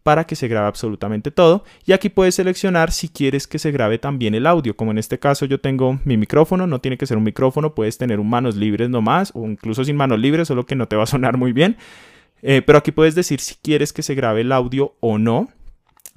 para 0.07 0.23
que 0.23 0.37
se 0.37 0.47
grabe 0.47 0.67
absolutamente 0.67 1.31
todo. 1.31 1.65
Y 1.85 1.91
aquí 1.91 2.07
puedes 2.07 2.35
seleccionar 2.35 2.93
si 2.93 3.09
quieres 3.09 3.45
que 3.45 3.59
se 3.59 3.71
grabe 3.71 3.97
también 3.97 4.35
el 4.35 4.47
audio. 4.47 4.73
Como 4.73 4.91
en 4.91 4.99
este 4.99 5.19
caso 5.19 5.45
yo 5.45 5.59
tengo 5.59 5.99
mi 6.05 6.15
micrófono, 6.15 6.65
no 6.65 6.79
tiene 6.79 6.97
que 6.97 7.05
ser 7.05 7.17
un 7.17 7.25
micrófono, 7.25 7.75
puedes 7.75 7.97
tener 7.97 8.21
un 8.21 8.29
manos 8.29 8.55
libres 8.55 8.89
nomás 8.89 9.33
o 9.35 9.45
incluso 9.45 9.83
sin 9.83 9.97
manos 9.97 10.17
libres, 10.17 10.47
solo 10.47 10.65
que 10.65 10.77
no 10.77 10.87
te 10.87 10.95
va 10.95 11.03
a 11.03 11.07
sonar 11.07 11.35
muy 11.35 11.51
bien. 11.51 11.75
Eh, 12.41 12.61
pero 12.65 12.77
aquí 12.77 12.93
puedes 12.93 13.15
decir 13.15 13.41
si 13.41 13.55
quieres 13.55 13.91
que 13.91 14.01
se 14.01 14.15
grabe 14.15 14.39
el 14.39 14.53
audio 14.53 14.95
o 15.01 15.17
no. 15.17 15.49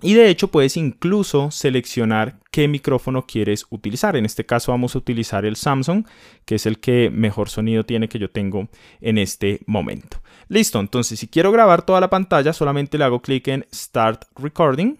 Y 0.03 0.15
de 0.15 0.31
hecho 0.31 0.49
puedes 0.49 0.77
incluso 0.77 1.51
seleccionar 1.51 2.39
qué 2.51 2.69
micrófono 2.69 3.27
quieres 3.27 3.67
utilizar. 3.71 4.17
En 4.17 4.25
este 4.25 4.47
caso 4.47 4.73
vamos 4.73 4.95
a 4.95 4.99
utilizar 4.99 5.45
el 5.45 5.57
Samsung, 5.57 6.07
que 6.45 6.55
es 6.55 6.67
el 6.67 6.81
que 6.81 7.11
mejor 7.11 7.49
sonido 7.51 7.85
tiene 7.85 8.09
que 8.09 8.19
yo 8.19 8.31
tengo 8.31 8.69
en 9.01 9.19
este 9.19 9.61
momento. 9.67 10.23
Listo, 10.49 10.81
entonces 10.81 11.19
si 11.21 11.29
quiero 11.29 11.53
grabar 11.53 11.83
toda 11.83 12.01
la 12.01 12.11
pantalla, 12.11 12.53
solamente 12.53 12.97
le 12.97 13.05
hago 13.05 13.21
clic 13.21 13.49
en 13.49 13.67
Start 13.73 14.25
Recording. 14.37 14.97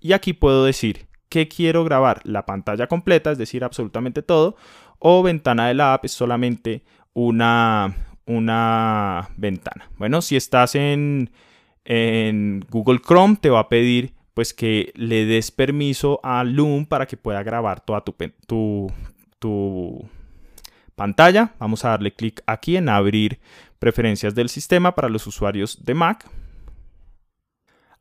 Y 0.00 0.12
aquí 0.12 0.32
puedo 0.32 0.64
decir 0.64 1.06
qué 1.28 1.46
quiero 1.46 1.84
grabar, 1.84 2.20
la 2.24 2.44
pantalla 2.44 2.88
completa, 2.88 3.30
es 3.30 3.38
decir, 3.38 3.62
absolutamente 3.62 4.22
todo, 4.22 4.56
o 4.98 5.22
ventana 5.22 5.68
de 5.68 5.74
la 5.74 5.94
app 5.94 6.04
es 6.04 6.12
solamente 6.12 6.82
una, 7.12 7.94
una 8.26 9.28
ventana. 9.36 9.90
Bueno, 9.96 10.20
si 10.20 10.36
estás 10.36 10.74
en, 10.74 11.30
en 11.84 12.64
Google 12.70 13.00
Chrome, 13.00 13.36
te 13.36 13.50
va 13.50 13.60
a 13.60 13.68
pedir 13.68 14.14
pues 14.34 14.54
que 14.54 14.92
le 14.94 15.26
des 15.26 15.50
permiso 15.50 16.20
a 16.22 16.44
Loom 16.44 16.86
para 16.86 17.06
que 17.06 17.16
pueda 17.16 17.42
grabar 17.42 17.80
toda 17.80 18.02
tu, 18.02 18.14
tu, 18.46 18.92
tu 19.38 20.08
pantalla. 20.94 21.54
Vamos 21.58 21.84
a 21.84 21.90
darle 21.90 22.14
clic 22.14 22.42
aquí 22.46 22.76
en 22.76 22.88
abrir 22.88 23.40
preferencias 23.78 24.34
del 24.34 24.48
sistema 24.48 24.94
para 24.94 25.08
los 25.08 25.26
usuarios 25.26 25.84
de 25.84 25.94
Mac. 25.94 26.28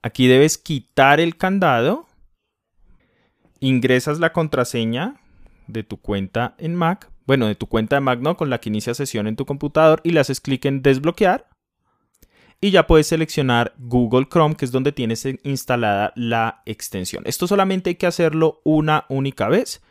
Aquí 0.02 0.28
debes 0.28 0.58
quitar 0.58 1.20
el 1.20 1.36
candado. 1.36 2.08
Ingresas 3.60 4.20
la 4.20 4.32
contraseña 4.32 5.20
de 5.68 5.84
tu 5.84 5.98
cuenta 5.98 6.56
en 6.58 6.76
Mac. 6.76 7.10
Bueno, 7.26 7.48
de 7.48 7.56
tu 7.56 7.68
cuenta 7.68 7.98
de 7.98 8.02
Mac, 8.02 8.20
¿no? 8.20 8.38
Con 8.38 8.50
la 8.50 8.60
que 8.60 8.70
inicia 8.70 8.94
sesión 8.94 9.28
en 9.28 9.36
tu 9.36 9.46
computador 9.46 10.02
y 10.04 10.12
le 10.12 10.20
haces 10.20 10.40
clic 10.40 10.66
en 10.66 10.82
desbloquear. 10.82 11.50
Y 12.62 12.72
ya 12.72 12.88
puedes 12.88 13.08
seleccionar 13.08 13.74
Google 13.78 14.28
Chrome, 14.30 14.56
que 14.56 14.66
es 14.66 14.72
donde 14.72 14.92
tienes 14.92 15.26
instalada 15.44 16.12
la 16.16 16.62
extensión. 16.66 17.24
Esto 17.26 17.48
solamente 17.48 17.92
hay 17.92 17.96
que 17.96 18.08
hacerlo 18.08 18.60
una 18.66 19.06
única 19.08 19.48
vez. 19.48 19.82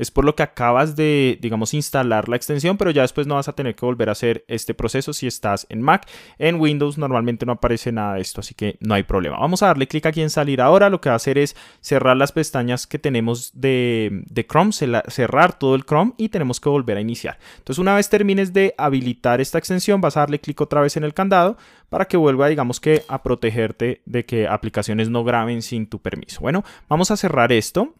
Es 0.00 0.10
por 0.10 0.24
lo 0.24 0.34
que 0.34 0.42
acabas 0.42 0.96
de, 0.96 1.38
digamos, 1.42 1.74
instalar 1.74 2.30
la 2.30 2.36
extensión, 2.36 2.78
pero 2.78 2.90
ya 2.90 3.02
después 3.02 3.26
no 3.26 3.34
vas 3.34 3.48
a 3.48 3.52
tener 3.52 3.74
que 3.74 3.84
volver 3.84 4.08
a 4.08 4.12
hacer 4.12 4.46
este 4.48 4.72
proceso 4.72 5.12
si 5.12 5.26
estás 5.26 5.66
en 5.68 5.82
Mac. 5.82 6.08
En 6.38 6.58
Windows 6.58 6.96
normalmente 6.96 7.44
no 7.44 7.52
aparece 7.52 7.92
nada 7.92 8.14
de 8.14 8.22
esto, 8.22 8.40
así 8.40 8.54
que 8.54 8.78
no 8.80 8.94
hay 8.94 9.02
problema. 9.02 9.38
Vamos 9.38 9.62
a 9.62 9.66
darle 9.66 9.86
clic 9.86 10.06
aquí 10.06 10.22
en 10.22 10.30
salir 10.30 10.62
ahora. 10.62 10.88
Lo 10.88 11.02
que 11.02 11.10
va 11.10 11.14
a 11.14 11.16
hacer 11.16 11.36
es 11.36 11.54
cerrar 11.82 12.16
las 12.16 12.32
pestañas 12.32 12.86
que 12.86 12.98
tenemos 12.98 13.50
de, 13.52 14.22
de 14.24 14.46
Chrome, 14.46 14.72
cerrar 14.72 15.58
todo 15.58 15.74
el 15.74 15.84
Chrome 15.84 16.14
y 16.16 16.30
tenemos 16.30 16.60
que 16.60 16.70
volver 16.70 16.96
a 16.96 17.02
iniciar. 17.02 17.38
Entonces, 17.58 17.78
una 17.78 17.94
vez 17.94 18.08
termines 18.08 18.54
de 18.54 18.74
habilitar 18.78 19.42
esta 19.42 19.58
extensión, 19.58 20.00
vas 20.00 20.16
a 20.16 20.20
darle 20.20 20.40
clic 20.40 20.58
otra 20.62 20.80
vez 20.80 20.96
en 20.96 21.04
el 21.04 21.12
candado 21.12 21.58
para 21.90 22.06
que 22.06 22.16
vuelva, 22.16 22.48
digamos 22.48 22.80
que, 22.80 23.02
a 23.06 23.22
protegerte 23.22 24.00
de 24.06 24.24
que 24.24 24.48
aplicaciones 24.48 25.10
no 25.10 25.24
graben 25.24 25.60
sin 25.60 25.86
tu 25.86 26.00
permiso. 26.00 26.40
Bueno, 26.40 26.64
vamos 26.88 27.10
a 27.10 27.18
cerrar 27.18 27.52
esto 27.52 27.94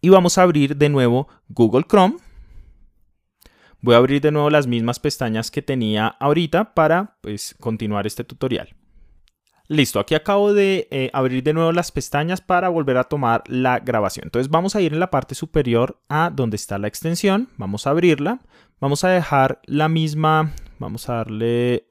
y 0.00 0.08
vamos 0.08 0.38
a 0.38 0.42
abrir 0.42 0.76
de 0.76 0.88
nuevo 0.88 1.28
Google 1.48 1.84
Chrome. 1.88 2.16
Voy 3.82 3.94
a 3.94 3.98
abrir 3.98 4.20
de 4.20 4.30
nuevo 4.30 4.50
las 4.50 4.66
mismas 4.66 4.98
pestañas 5.00 5.50
que 5.50 5.62
tenía 5.62 6.06
ahorita 6.06 6.74
para 6.74 7.16
pues, 7.22 7.54
continuar 7.58 8.06
este 8.06 8.24
tutorial. 8.24 8.76
Listo, 9.68 10.00
aquí 10.00 10.16
acabo 10.16 10.52
de 10.52 10.88
eh, 10.90 11.10
abrir 11.12 11.44
de 11.44 11.54
nuevo 11.54 11.70
las 11.70 11.92
pestañas 11.92 12.40
para 12.40 12.68
volver 12.68 12.96
a 12.96 13.04
tomar 13.04 13.44
la 13.46 13.78
grabación. 13.78 14.24
Entonces 14.26 14.50
vamos 14.50 14.74
a 14.74 14.80
ir 14.80 14.92
en 14.92 14.98
la 14.98 15.10
parte 15.10 15.36
superior 15.36 16.02
a 16.08 16.30
donde 16.34 16.56
está 16.56 16.76
la 16.78 16.88
extensión. 16.88 17.48
Vamos 17.56 17.86
a 17.86 17.90
abrirla. 17.90 18.40
Vamos 18.80 19.04
a 19.04 19.10
dejar 19.10 19.60
la 19.66 19.88
misma. 19.88 20.52
Vamos 20.80 21.08
a 21.08 21.14
darle 21.14 21.86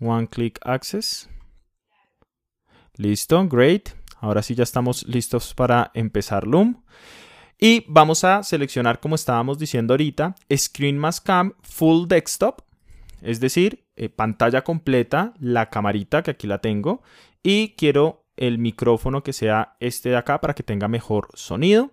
One 0.00 0.26
Click 0.28 0.58
Access. 0.64 1.28
Listo, 2.94 3.46
great. 3.46 3.90
Ahora 4.20 4.42
sí 4.42 4.54
ya 4.54 4.62
estamos 4.62 5.06
listos 5.06 5.54
para 5.54 5.90
empezar 5.94 6.46
Loom. 6.46 6.82
Y 7.58 7.84
vamos 7.88 8.24
a 8.24 8.42
seleccionar, 8.42 9.00
como 9.00 9.14
estábamos 9.14 9.58
diciendo 9.58 9.94
ahorita, 9.94 10.34
Screen 10.54 10.98
más 10.98 11.20
Cam 11.20 11.54
Full 11.62 12.06
Desktop. 12.06 12.60
Es 13.22 13.40
decir, 13.40 13.86
eh, 13.96 14.08
pantalla 14.08 14.62
completa, 14.62 15.32
la 15.38 15.70
camarita 15.70 16.22
que 16.22 16.32
aquí 16.32 16.46
la 16.46 16.60
tengo. 16.60 17.02
Y 17.42 17.70
quiero 17.76 18.24
el 18.36 18.58
micrófono 18.58 19.22
que 19.22 19.32
sea 19.32 19.76
este 19.80 20.10
de 20.10 20.16
acá 20.16 20.40
para 20.40 20.54
que 20.54 20.62
tenga 20.62 20.88
mejor 20.88 21.28
sonido. 21.34 21.92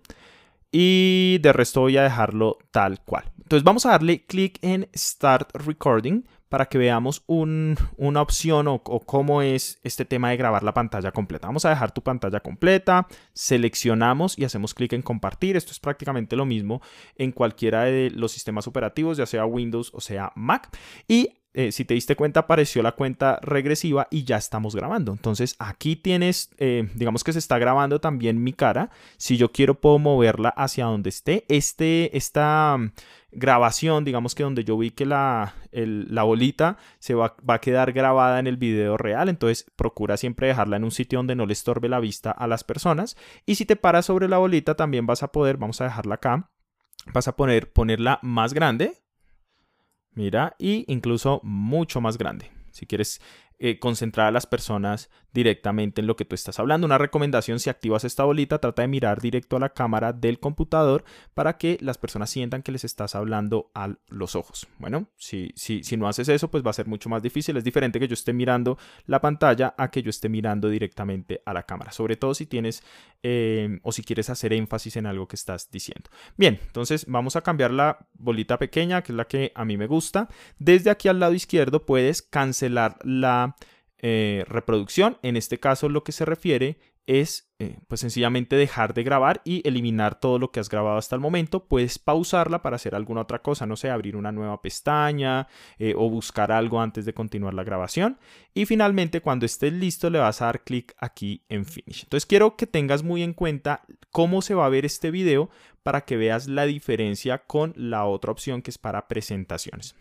Y 0.72 1.38
de 1.42 1.54
resto 1.54 1.82
voy 1.82 1.98
a 1.98 2.04
dejarlo 2.04 2.58
tal 2.72 3.02
cual. 3.02 3.32
Entonces 3.38 3.64
vamos 3.64 3.86
a 3.86 3.92
darle 3.92 4.26
clic 4.26 4.58
en 4.62 4.90
Start 4.96 5.56
Recording 5.56 6.24
para 6.54 6.68
que 6.68 6.78
veamos 6.78 7.24
una 7.26 8.22
opción 8.22 8.68
o, 8.68 8.80
cómo 8.84 9.42
es 9.42 9.80
este 9.82 10.06
tema 10.06 10.30
de 10.30 10.38
grabar 10.38 10.62
la 10.62 10.72
pantalla 10.72 11.12
completa. 11.12 11.48
Vamos 11.48 11.66
a 11.66 11.70
dejar 11.70 11.92
tu 11.92 12.04
pantalla 12.04 12.42
completa, 12.42 13.08
seleccionamos 13.34 14.38
y 14.38 14.44
hacemos 14.44 14.76
clic 14.76 14.94
en 14.94 15.02
compartir. 15.02 15.58
Esto 15.58 15.72
es 15.72 15.80
prácticamente 15.80 16.36
lo 16.36 16.46
mismo 16.46 16.80
en 17.16 17.32
cualquiera 17.32 17.86
de 17.86 18.12
los 18.12 18.34
sistemas 18.34 18.68
operativos, 18.68 19.18
ya 19.18 19.26
sea 19.26 19.48
Windows 19.48 19.90
o 19.96 20.00
sea 20.00 20.32
Mac. 20.36 20.70
Y 21.08 21.43
eh, 21.56 21.72
si 21.72 21.86
te 21.86 21.94
diste 21.94 22.16
cuenta, 22.16 22.42
apareció 22.42 22.82
la 22.82 22.94
cuenta 22.94 23.40
regresiva 23.44 24.08
y 24.10 24.24
ya 24.24 24.38
estamos 24.38 24.76
grabando. 24.76 25.12
Entonces 25.12 25.56
aquí 25.60 25.96
tienes, 25.96 26.50
eh, 26.58 26.90
digamos 26.96 27.24
que 27.24 27.32
se 27.32 27.40
está 27.40 27.60
grabando 27.60 28.02
también 28.02 28.44
mi 28.44 28.54
cara. 28.54 28.90
Si 29.18 29.38
yo 29.38 29.52
quiero, 29.52 29.80
puedo 29.80 30.00
moverla 30.00 30.50
hacia 30.50 30.86
donde 30.86 31.10
esté. 31.10 31.46
Este, 31.50 32.18
esta 32.18 32.76
mm, 32.80 32.92
grabación, 33.32 34.04
digamos 34.04 34.34
que 34.34 34.42
donde 34.42 34.64
yo 34.64 34.78
vi 34.80 34.90
que 34.90 35.06
la, 35.06 35.54
la 35.72 36.24
bolita 36.24 36.78
se 36.98 37.14
va, 37.14 37.36
va, 37.48 37.56
a 37.56 37.62
quedar 37.62 37.92
grabada 37.94 38.40
en 38.40 38.48
el 38.48 38.58
video 38.58 38.98
real. 38.98 39.30
Entonces 39.30 39.70
procura 39.76 40.18
siempre 40.18 40.48
dejarla 40.48 40.78
en 40.78 40.84
un 40.84 40.92
sitio 40.92 41.20
donde 41.20 41.36
no 41.36 41.46
le 41.46 41.54
estorbe 41.54 41.88
la 41.88 42.00
vista 42.00 42.32
a 42.32 42.48
las 42.48 42.64
personas. 42.64 43.16
Y 43.46 43.56
si 43.56 43.66
te 43.66 43.76
paras 43.76 44.08
sobre 44.08 44.28
la 44.28 44.40
bolita, 44.40 44.74
también 44.74 45.06
vas 45.06 45.22
a 45.22 45.32
poder, 45.32 45.58
vamos 45.58 45.82
a 45.82 45.86
dejarla 45.86 46.16
acá. 46.16 46.50
Vas 47.14 47.28
a 47.28 47.36
poner, 47.36 47.72
ponerla 47.72 48.20
más 48.24 48.54
grande, 48.54 49.03
Mira, 50.16 50.56
y 50.60 50.86
incluso 50.92 51.40
mucho 51.44 52.02
más 52.02 52.18
grande. 52.18 52.52
Si 52.72 52.86
quieres 52.86 53.22
eh, 53.66 53.80
concentrar 53.80 54.28
a 54.28 54.32
las 54.32 54.46
personas 54.46 55.10
directamente 55.32 56.02
en 56.02 56.08
lo 56.08 56.18
que 56.18 56.26
tú 56.26 56.36
estás 56.36 56.60
hablando. 56.60 56.86
Una 56.86 56.98
recomendación, 56.98 57.62
si 57.62 57.70
activas 57.70 58.04
esta 58.04 58.26
bolita, 58.26 58.60
trata 58.60 58.82
de 58.82 58.90
mirar 58.90 59.22
directo 59.22 59.56
a 59.56 59.60
la 59.62 59.70
cámara 59.70 60.12
del 60.12 60.38
computador 60.38 61.06
para 61.34 61.58
que 61.58 61.78
las 61.80 61.98
personas 61.98 62.30
sientan 62.30 62.62
que 62.62 62.74
les 62.74 62.84
estás 62.84 63.16
hablando 63.16 63.72
a 63.74 63.96
los 64.10 64.36
ojos. 64.36 64.68
Bueno, 64.80 65.08
si, 65.16 65.54
si, 65.56 65.82
si 65.82 65.96
no 65.96 66.10
haces 66.10 66.28
eso, 66.28 66.52
pues 66.52 66.62
va 66.62 66.72
a 66.72 66.74
ser 66.74 66.88
mucho 66.88 67.08
más 67.08 67.24
difícil. 67.24 67.56
Es 67.56 67.64
diferente 67.64 68.02
que 68.02 68.08
yo 68.10 68.16
esté 68.16 68.34
mirando 68.34 68.78
la 69.06 69.22
pantalla 69.22 69.74
a 69.78 69.90
que 69.90 70.04
yo 70.04 70.10
esté 70.10 70.28
mirando 70.28 70.68
directamente 70.68 71.42
a 71.46 71.54
la 71.54 71.64
cámara. 71.64 71.94
Sobre 71.94 72.18
todo 72.18 72.34
si 72.34 72.46
tienes 72.46 72.84
eh, 73.24 73.80
o 73.84 73.94
si 73.94 74.04
quieres 74.04 74.30
hacer 74.30 74.52
énfasis 74.52 74.98
en 74.98 75.06
algo 75.06 75.30
que 75.30 75.38
estás 75.38 75.72
diciendo. 75.72 76.10
Bien, 76.36 76.60
entonces 76.68 77.06
vamos 77.08 77.38
a 77.38 77.42
cambiar 77.42 77.72
la 77.72 78.06
bolita 78.14 78.60
pequeña, 78.60 79.02
que 79.04 79.14
es 79.14 79.16
la 79.16 79.24
que 79.24 79.54
a 79.56 79.64
mí 79.64 79.78
me 79.78 79.88
gusta. 79.88 80.28
Desde 80.60 80.90
aquí 80.90 81.08
al 81.08 81.22
lado 81.22 81.34
izquierdo 81.34 81.86
puedes 81.86 82.22
cancelar 82.22 82.98
la 83.04 83.53
eh, 84.06 84.44
reproducción. 84.50 85.18
En 85.24 85.38
este 85.38 85.62
caso 85.62 85.88
lo 85.88 86.04
que 86.04 86.12
se 86.12 86.26
refiere 86.26 86.78
es 87.08 87.54
eh, 87.60 87.78
pues 87.88 88.02
sencillamente 88.02 88.58
dejar 88.58 88.94
de 88.94 89.04
grabar 89.04 89.42
y 89.46 89.66
eliminar 89.66 90.20
todo 90.20 90.40
lo 90.40 90.52
que 90.52 90.60
has 90.60 90.68
grabado 90.68 90.98
hasta 90.98 91.16
el 91.16 91.22
momento. 91.22 91.66
Puedes 91.66 92.00
pausarla 92.00 92.62
para 92.62 92.76
hacer 92.76 92.96
alguna 92.96 93.22
otra 93.22 93.42
cosa, 93.42 93.66
no 93.66 93.78
sé, 93.78 93.90
abrir 93.90 94.18
una 94.18 94.34
nueva 94.34 94.62
pestaña 94.62 95.48
eh, 95.80 95.94
o 95.98 96.10
buscar 96.10 96.52
algo 96.52 96.82
antes 96.82 97.06
de 97.06 97.14
continuar 97.14 97.54
la 97.54 97.64
grabación. 97.64 98.20
Y 98.54 98.66
finalmente 98.66 99.22
cuando 99.22 99.46
estés 99.46 99.72
listo 99.72 100.10
le 100.10 100.20
vas 100.20 100.42
a 100.42 100.48
dar 100.48 100.66
clic 100.66 100.94
aquí 100.98 101.46
en 101.48 101.66
Finish. 101.66 102.04
Entonces 102.04 102.26
quiero 102.26 102.58
que 102.58 102.68
tengas 102.68 103.04
muy 103.04 103.24
en 103.24 103.34
cuenta 103.34 103.84
cómo 104.12 104.42
se 104.42 104.54
va 104.54 104.66
a 104.66 104.70
ver 104.70 104.84
este 104.84 105.12
video 105.12 105.50
para 105.82 106.02
que 106.02 106.18
veas 106.18 106.50
la 106.50 106.66
diferencia 106.66 107.46
con 107.46 107.72
la 107.78 108.04
otra 108.04 108.34
opción 108.34 108.62
que 108.62 108.72
es 108.72 108.78
para 108.78 109.08
presentaciones. 109.08 109.96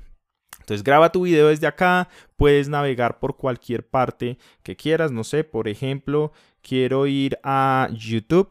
Entonces 0.61 0.85
graba 0.85 1.11
tu 1.13 1.23
video 1.23 1.49
desde 1.49 1.67
acá, 1.67 2.09
puedes 2.37 2.69
navegar 2.69 3.19
por 3.19 3.37
cualquier 3.37 3.87
parte 3.87 4.39
que 4.63 4.77
quieras, 4.77 5.11
no 5.11 5.25
sé, 5.25 5.45
por 5.45 5.69
ejemplo, 5.69 6.33
quiero 6.63 7.07
ir 7.07 7.39
a 7.43 7.89
YouTube, 7.93 8.49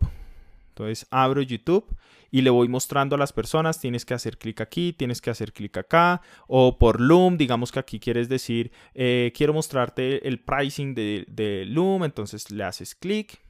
entonces 0.70 1.08
abro 1.10 1.42
YouTube 1.42 1.86
y 2.30 2.42
le 2.42 2.50
voy 2.50 2.68
mostrando 2.68 3.16
a 3.16 3.20
las 3.20 3.34
personas, 3.34 3.80
tienes 3.80 4.06
que 4.06 4.14
hacer 4.14 4.38
clic 4.38 4.62
aquí, 4.62 4.94
tienes 4.94 5.22
que 5.22 5.30
hacer 5.30 5.52
clic 5.52 5.78
acá, 5.78 6.22
o 6.48 6.78
por 6.78 7.02
Loom, 7.02 7.38
digamos 7.38 7.72
que 7.72 7.80
aquí 7.80 8.00
quieres 8.00 8.30
decir, 8.30 8.72
eh, 8.94 9.34
quiero 9.36 9.54
mostrarte 9.54 10.28
el 10.28 10.40
pricing 10.40 10.96
de, 10.96 11.26
de 11.28 11.66
Loom, 11.66 12.06
entonces 12.06 12.50
le 12.52 12.64
haces 12.64 12.96
clic 12.96 13.42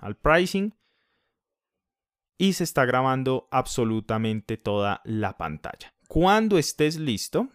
al 0.00 0.16
pricing 0.16 0.74
y 2.38 2.52
se 2.52 2.64
está 2.64 2.84
grabando 2.84 3.48
absolutamente 3.50 4.58
toda 4.58 5.00
la 5.04 5.38
pantalla. 5.38 5.94
Cuando 6.06 6.58
estés 6.58 6.96
listo, 6.96 7.48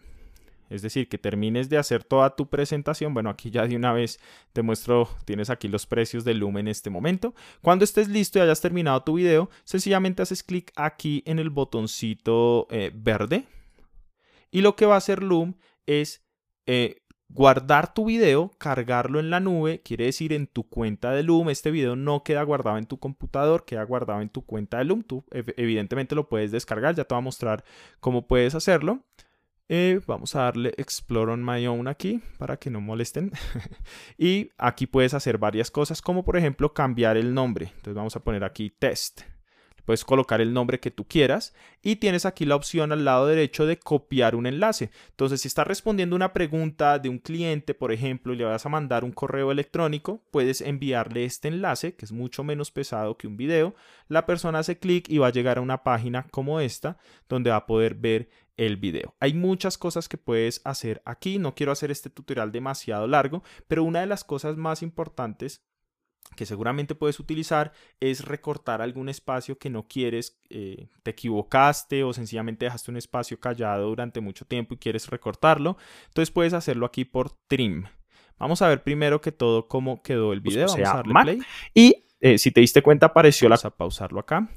es 0.72 0.82
decir, 0.82 1.08
que 1.08 1.18
termines 1.18 1.68
de 1.68 1.78
hacer 1.78 2.02
toda 2.02 2.34
tu 2.34 2.48
presentación. 2.48 3.12
Bueno, 3.12 3.30
aquí 3.30 3.50
ya 3.50 3.66
de 3.66 3.76
una 3.76 3.92
vez 3.92 4.18
te 4.52 4.62
muestro, 4.62 5.08
tienes 5.24 5.50
aquí 5.50 5.68
los 5.68 5.86
precios 5.86 6.24
de 6.24 6.34
Loom 6.34 6.58
en 6.58 6.68
este 6.68 6.88
momento. 6.88 7.34
Cuando 7.60 7.84
estés 7.84 8.08
listo 8.08 8.38
y 8.38 8.42
hayas 8.42 8.60
terminado 8.60 9.02
tu 9.02 9.14
video, 9.14 9.50
sencillamente 9.64 10.22
haces 10.22 10.42
clic 10.42 10.72
aquí 10.76 11.22
en 11.26 11.38
el 11.38 11.50
botoncito 11.50 12.66
eh, 12.70 12.90
verde. 12.94 13.44
Y 14.50 14.62
lo 14.62 14.74
que 14.74 14.86
va 14.86 14.94
a 14.94 14.98
hacer 14.98 15.22
Loom 15.22 15.54
es 15.86 16.24
eh, 16.66 17.02
guardar 17.28 17.94
tu 17.94 18.06
video, 18.06 18.50
cargarlo 18.58 19.18
en 19.20 19.30
la 19.30 19.40
nube, 19.40 19.80
quiere 19.82 20.06
decir 20.06 20.32
en 20.32 20.46
tu 20.46 20.68
cuenta 20.68 21.12
de 21.12 21.22
Loom. 21.22 21.50
Este 21.50 21.70
video 21.70 21.96
no 21.96 22.22
queda 22.22 22.42
guardado 22.42 22.78
en 22.78 22.86
tu 22.86 22.98
computador, 22.98 23.64
queda 23.64 23.82
guardado 23.84 24.20
en 24.20 24.28
tu 24.28 24.44
cuenta 24.44 24.78
de 24.78 24.84
Loom. 24.84 25.02
Tú 25.02 25.24
evidentemente 25.30 26.14
lo 26.14 26.28
puedes 26.28 26.50
descargar, 26.50 26.94
ya 26.94 27.04
te 27.04 27.14
voy 27.14 27.20
a 27.20 27.24
mostrar 27.24 27.64
cómo 28.00 28.26
puedes 28.26 28.54
hacerlo. 28.54 29.00
Eh, 29.74 30.02
vamos 30.06 30.36
a 30.36 30.42
darle 30.42 30.74
Explore 30.76 31.32
on 31.32 31.42
My 31.42 31.66
Own 31.66 31.88
aquí 31.88 32.20
para 32.36 32.58
que 32.58 32.68
no 32.68 32.82
molesten. 32.82 33.32
y 34.18 34.50
aquí 34.58 34.86
puedes 34.86 35.14
hacer 35.14 35.38
varias 35.38 35.70
cosas, 35.70 36.02
como 36.02 36.26
por 36.26 36.36
ejemplo 36.36 36.74
cambiar 36.74 37.16
el 37.16 37.32
nombre. 37.32 37.68
Entonces 37.68 37.94
vamos 37.94 38.14
a 38.14 38.20
poner 38.20 38.44
aquí 38.44 38.68
Test. 38.68 39.22
Puedes 39.84 40.04
colocar 40.04 40.40
el 40.40 40.52
nombre 40.52 40.80
que 40.80 40.90
tú 40.90 41.04
quieras 41.04 41.54
y 41.82 41.96
tienes 41.96 42.26
aquí 42.26 42.44
la 42.44 42.56
opción 42.56 42.92
al 42.92 43.04
lado 43.04 43.26
derecho 43.26 43.66
de 43.66 43.78
copiar 43.78 44.34
un 44.34 44.46
enlace. 44.46 44.90
Entonces, 45.10 45.40
si 45.40 45.48
estás 45.48 45.66
respondiendo 45.66 46.16
una 46.16 46.32
pregunta 46.32 46.98
de 46.98 47.08
un 47.08 47.18
cliente, 47.18 47.74
por 47.74 47.92
ejemplo, 47.92 48.32
y 48.32 48.36
le 48.36 48.44
vas 48.44 48.64
a 48.64 48.68
mandar 48.68 49.04
un 49.04 49.12
correo 49.12 49.50
electrónico, 49.50 50.22
puedes 50.30 50.60
enviarle 50.60 51.24
este 51.24 51.48
enlace, 51.48 51.94
que 51.94 52.04
es 52.04 52.12
mucho 52.12 52.44
menos 52.44 52.70
pesado 52.70 53.16
que 53.16 53.26
un 53.26 53.36
video. 53.36 53.74
La 54.08 54.26
persona 54.26 54.60
hace 54.60 54.78
clic 54.78 55.08
y 55.08 55.18
va 55.18 55.28
a 55.28 55.32
llegar 55.32 55.58
a 55.58 55.62
una 55.62 55.82
página 55.82 56.26
como 56.30 56.60
esta, 56.60 56.98
donde 57.28 57.50
va 57.50 57.56
a 57.56 57.66
poder 57.66 57.94
ver 57.94 58.28
el 58.56 58.76
video. 58.76 59.14
Hay 59.20 59.34
muchas 59.34 59.78
cosas 59.78 60.08
que 60.08 60.18
puedes 60.18 60.60
hacer 60.64 61.02
aquí. 61.04 61.38
No 61.38 61.54
quiero 61.54 61.72
hacer 61.72 61.90
este 61.90 62.10
tutorial 62.10 62.52
demasiado 62.52 63.06
largo, 63.06 63.42
pero 63.66 63.84
una 63.84 64.00
de 64.00 64.06
las 64.06 64.24
cosas 64.24 64.56
más 64.56 64.82
importantes 64.82 65.64
que 66.36 66.46
seguramente 66.46 66.94
puedes 66.94 67.20
utilizar 67.20 67.72
es 68.00 68.24
recortar 68.24 68.80
algún 68.80 69.08
espacio 69.08 69.58
que 69.58 69.70
no 69.70 69.86
quieres, 69.86 70.40
eh, 70.50 70.88
te 71.02 71.10
equivocaste 71.10 72.04
o 72.04 72.12
sencillamente 72.12 72.64
dejaste 72.64 72.90
un 72.90 72.96
espacio 72.96 73.38
callado 73.38 73.88
durante 73.88 74.20
mucho 74.20 74.44
tiempo 74.44 74.74
y 74.74 74.78
quieres 74.78 75.08
recortarlo. 75.08 75.76
Entonces 76.06 76.30
puedes 76.30 76.52
hacerlo 76.54 76.86
aquí 76.86 77.04
por 77.04 77.30
trim. 77.48 77.84
Vamos 78.38 78.62
a 78.62 78.68
ver 78.68 78.82
primero 78.82 79.20
que 79.20 79.30
todo 79.30 79.68
cómo 79.68 80.02
quedó 80.02 80.32
el 80.32 80.40
video. 80.40 80.66
Vamos 80.66 80.88
a 80.88 80.94
darle 80.94 81.14
play. 81.22 81.38
Y 81.74 82.04
eh, 82.20 82.38
si 82.38 82.50
te 82.50 82.60
diste 82.60 82.82
cuenta 82.82 83.06
apareció 83.06 83.48
la... 83.48 83.56
Vamos 83.56 83.64
a 83.66 83.70
pausarlo 83.70 84.20
acá. 84.20 84.48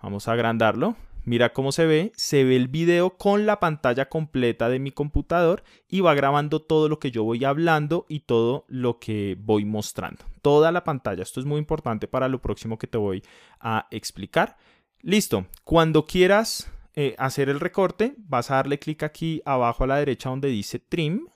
Vamos 0.00 0.28
a 0.28 0.32
agrandarlo. 0.32 0.96
Mira 1.24 1.52
cómo 1.52 1.72
se 1.72 1.84
ve, 1.86 2.12
se 2.16 2.44
ve 2.44 2.56
el 2.56 2.68
video 2.68 3.16
con 3.16 3.44
la 3.44 3.60
pantalla 3.60 4.08
completa 4.08 4.68
de 4.68 4.78
mi 4.78 4.92
computador 4.92 5.62
y 5.88 6.00
va 6.00 6.14
grabando 6.14 6.60
todo 6.60 6.88
lo 6.88 6.98
que 6.98 7.10
yo 7.10 7.24
voy 7.24 7.44
hablando 7.44 8.06
y 8.08 8.20
todo 8.20 8.64
lo 8.68 8.98
que 8.98 9.36
voy 9.38 9.64
mostrando. 9.64 10.24
Toda 10.40 10.72
la 10.72 10.84
pantalla, 10.84 11.22
esto 11.22 11.40
es 11.40 11.46
muy 11.46 11.58
importante 11.58 12.08
para 12.08 12.28
lo 12.28 12.40
próximo 12.40 12.78
que 12.78 12.86
te 12.86 12.98
voy 12.98 13.22
a 13.60 13.86
explicar. 13.90 14.56
Listo, 15.02 15.46
cuando 15.64 16.06
quieras 16.06 16.72
eh, 16.94 17.14
hacer 17.18 17.48
el 17.48 17.60
recorte, 17.60 18.14
vas 18.18 18.50
a 18.50 18.56
darle 18.56 18.78
clic 18.78 19.02
aquí 19.02 19.42
abajo 19.44 19.84
a 19.84 19.86
la 19.86 19.96
derecha 19.98 20.30
donde 20.30 20.48
dice 20.48 20.78
trim 20.78 21.28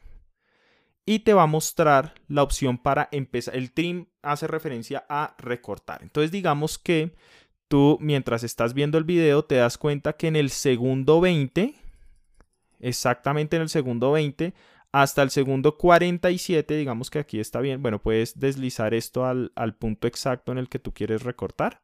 y 1.05 1.21
te 1.21 1.35
va 1.35 1.45
a 1.45 1.47
mostrar 1.47 2.15
la 2.29 2.43
opción 2.43 2.79
para 2.79 3.09
empezar. 3.13 3.57
El 3.57 3.73
trim 3.73 4.07
hace 4.23 4.47
referencia 4.47 5.05
a 5.09 5.35
recortar. 5.39 6.03
Entonces 6.03 6.31
digamos 6.31 6.79
que 6.79 7.15
tú 7.73 7.97
mientras 8.03 8.45
estás 8.45 8.75
viendo 8.75 8.99
el 8.99 9.05
video 9.05 9.47
te 9.47 9.55
das 9.55 9.79
cuenta 9.79 10.13
que 10.13 10.27
en 10.27 10.37
el 10.37 10.51
segundo 10.51 11.23
20, 11.23 11.75
exactamente 12.81 13.57
en 13.57 13.63
el 13.63 13.71
segundo 13.71 14.13
20, 14.13 14.53
hasta 14.93 15.23
el 15.23 15.31
segundo 15.31 15.79
47, 15.79 16.77
digamos 16.77 17.09
que 17.09 17.19
aquí 17.19 17.41
está 17.41 17.63
bien, 17.63 17.81
bueno, 17.81 17.99
puedes 17.99 18.39
deslizar 18.39 18.93
esto 18.93 19.25
al, 19.25 19.51
punto 19.79 20.07
exacto 20.07 20.53
en 20.53 20.59
el 20.59 20.69
que 20.69 20.81
tú 20.81 20.93
quieres 20.93 21.23
recortar. 21.23 21.81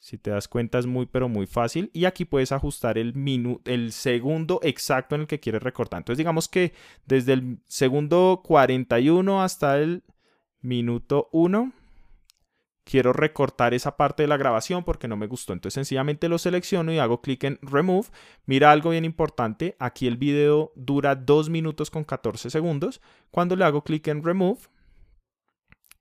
Si 0.00 0.18
te 0.18 0.30
das 0.30 0.48
cuenta 0.48 0.80
es 0.80 0.86
muy 0.86 1.06
pero 1.06 1.28
muy 1.28 1.46
fácil 1.46 1.92
y 1.92 2.06
aquí 2.06 2.24
puedes 2.24 2.50
ajustar 2.50 2.98
el, 2.98 3.14
el 3.66 3.92
segundo 3.92 4.58
exacto 4.64 5.14
en 5.14 5.20
el 5.20 5.26
que 5.28 5.38
quieres 5.38 5.62
recortar. 5.62 6.00
Entonces 6.00 6.18
digamos 6.18 6.48
que 6.48 6.72
desde 7.06 7.34
el 7.34 7.60
segundo 7.68 8.42
41 8.44 9.40
hasta 9.40 9.78
el 9.78 10.02
minuto 10.62 11.28
1 11.30 11.83
quiero 12.84 13.12
recortar 13.12 13.74
esa 13.74 13.96
parte 13.96 14.22
de 14.22 14.28
la 14.28 14.36
grabación 14.36 14.84
porque 14.84 15.08
no 15.08 15.16
me 15.16 15.26
gustó. 15.26 15.52
Entonces 15.52 15.74
sencillamente 15.74 16.28
lo 16.28 16.38
selecciono 16.38 16.92
y 16.92 16.98
hago 16.98 17.20
clic 17.20 17.44
en 17.44 17.58
Remove. 17.62 18.08
Mira 18.46 18.70
algo 18.70 18.90
bien 18.90 19.04
importante. 19.04 19.76
Aquí 19.78 20.06
el 20.06 20.16
video 20.16 20.72
dura 20.76 21.16
2 21.16 21.50
minutos 21.50 21.90
con 21.90 22.04
14 22.04 22.50
segundos. 22.50 23.00
Cuando 23.30 23.56
le 23.56 23.64
hago 23.64 23.82
clic 23.82 24.06
en 24.08 24.22
Remove 24.22 24.60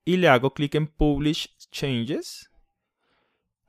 y 0.06 0.18
le 0.18 0.28
hago 0.28 0.54
clic 0.54 0.76
en 0.76 0.88
Publish 0.88 1.58
Changes. 1.72 2.52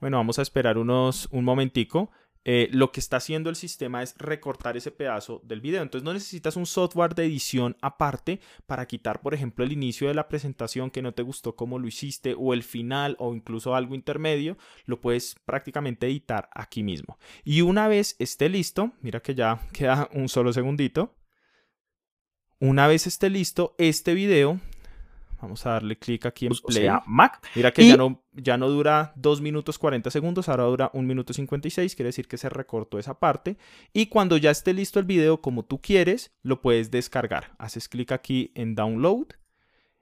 Bueno, 0.00 0.18
vamos 0.18 0.38
a 0.38 0.42
esperar 0.42 0.76
unos 0.76 1.28
un 1.30 1.44
momentico. 1.44 2.10
Eh, 2.44 2.68
lo 2.72 2.92
que 2.92 3.00
está 3.00 3.16
haciendo 3.16 3.48
el 3.48 3.56
sistema 3.56 4.02
es 4.02 4.14
recortar 4.18 4.76
ese 4.76 4.90
pedazo 4.90 5.40
del 5.44 5.60
video. 5.60 5.82
Entonces 5.82 6.04
no 6.04 6.12
necesitas 6.12 6.56
un 6.56 6.66
software 6.66 7.14
de 7.14 7.24
edición 7.24 7.76
aparte 7.80 8.40
para 8.66 8.86
quitar, 8.86 9.22
por 9.22 9.34
ejemplo, 9.34 9.64
el 9.64 9.72
inicio 9.72 10.08
de 10.08 10.14
la 10.14 10.28
presentación 10.28 10.90
que 10.90 11.02
no 11.02 11.14
te 11.14 11.22
gustó 11.22 11.56
como 11.56 11.78
lo 11.78 11.88
hiciste 11.88 12.34
o 12.38 12.52
el 12.52 12.62
final 12.62 13.16
o 13.18 13.34
incluso 13.34 13.74
algo 13.74 13.94
intermedio. 13.94 14.58
Lo 14.84 15.00
puedes 15.00 15.36
prácticamente 15.44 16.06
editar 16.06 16.50
aquí 16.54 16.82
mismo. 16.82 17.18
Y 17.44 17.62
una 17.62 17.88
vez 17.88 18.16
esté 18.18 18.48
listo, 18.48 18.92
mira 19.00 19.20
que 19.20 19.34
ya 19.34 19.60
queda 19.72 20.08
un 20.12 20.28
solo 20.28 20.52
segundito. 20.52 21.16
Una 22.60 22.86
vez 22.86 23.06
esté 23.06 23.30
listo, 23.30 23.74
este 23.78 24.14
video 24.14 24.60
Vamos 25.44 25.66
a 25.66 25.72
darle 25.72 25.98
clic 25.98 26.24
aquí 26.24 26.46
en 26.46 26.52
Play. 26.66 26.88
Mac. 27.06 27.46
Mira 27.54 27.70
que 27.70 27.86
ya, 27.86 27.98
no, 27.98 28.24
ya 28.32 28.56
no 28.56 28.70
dura 28.70 29.12
2 29.16 29.42
minutos 29.42 29.78
40 29.78 30.10
segundos, 30.10 30.48
ahora 30.48 30.64
dura 30.64 30.90
1 30.94 31.06
minuto 31.06 31.34
56, 31.34 31.94
quiere 31.94 32.08
decir 32.08 32.28
que 32.28 32.38
se 32.38 32.48
recortó 32.48 32.98
esa 32.98 33.18
parte. 33.18 33.58
Y 33.92 34.06
cuando 34.06 34.38
ya 34.38 34.50
esté 34.50 34.72
listo 34.72 34.98
el 34.98 35.04
video 35.04 35.42
como 35.42 35.62
tú 35.66 35.82
quieres, 35.82 36.34
lo 36.42 36.62
puedes 36.62 36.90
descargar. 36.90 37.52
Haces 37.58 37.90
clic 37.90 38.12
aquí 38.12 38.52
en 38.54 38.74
Download 38.74 39.26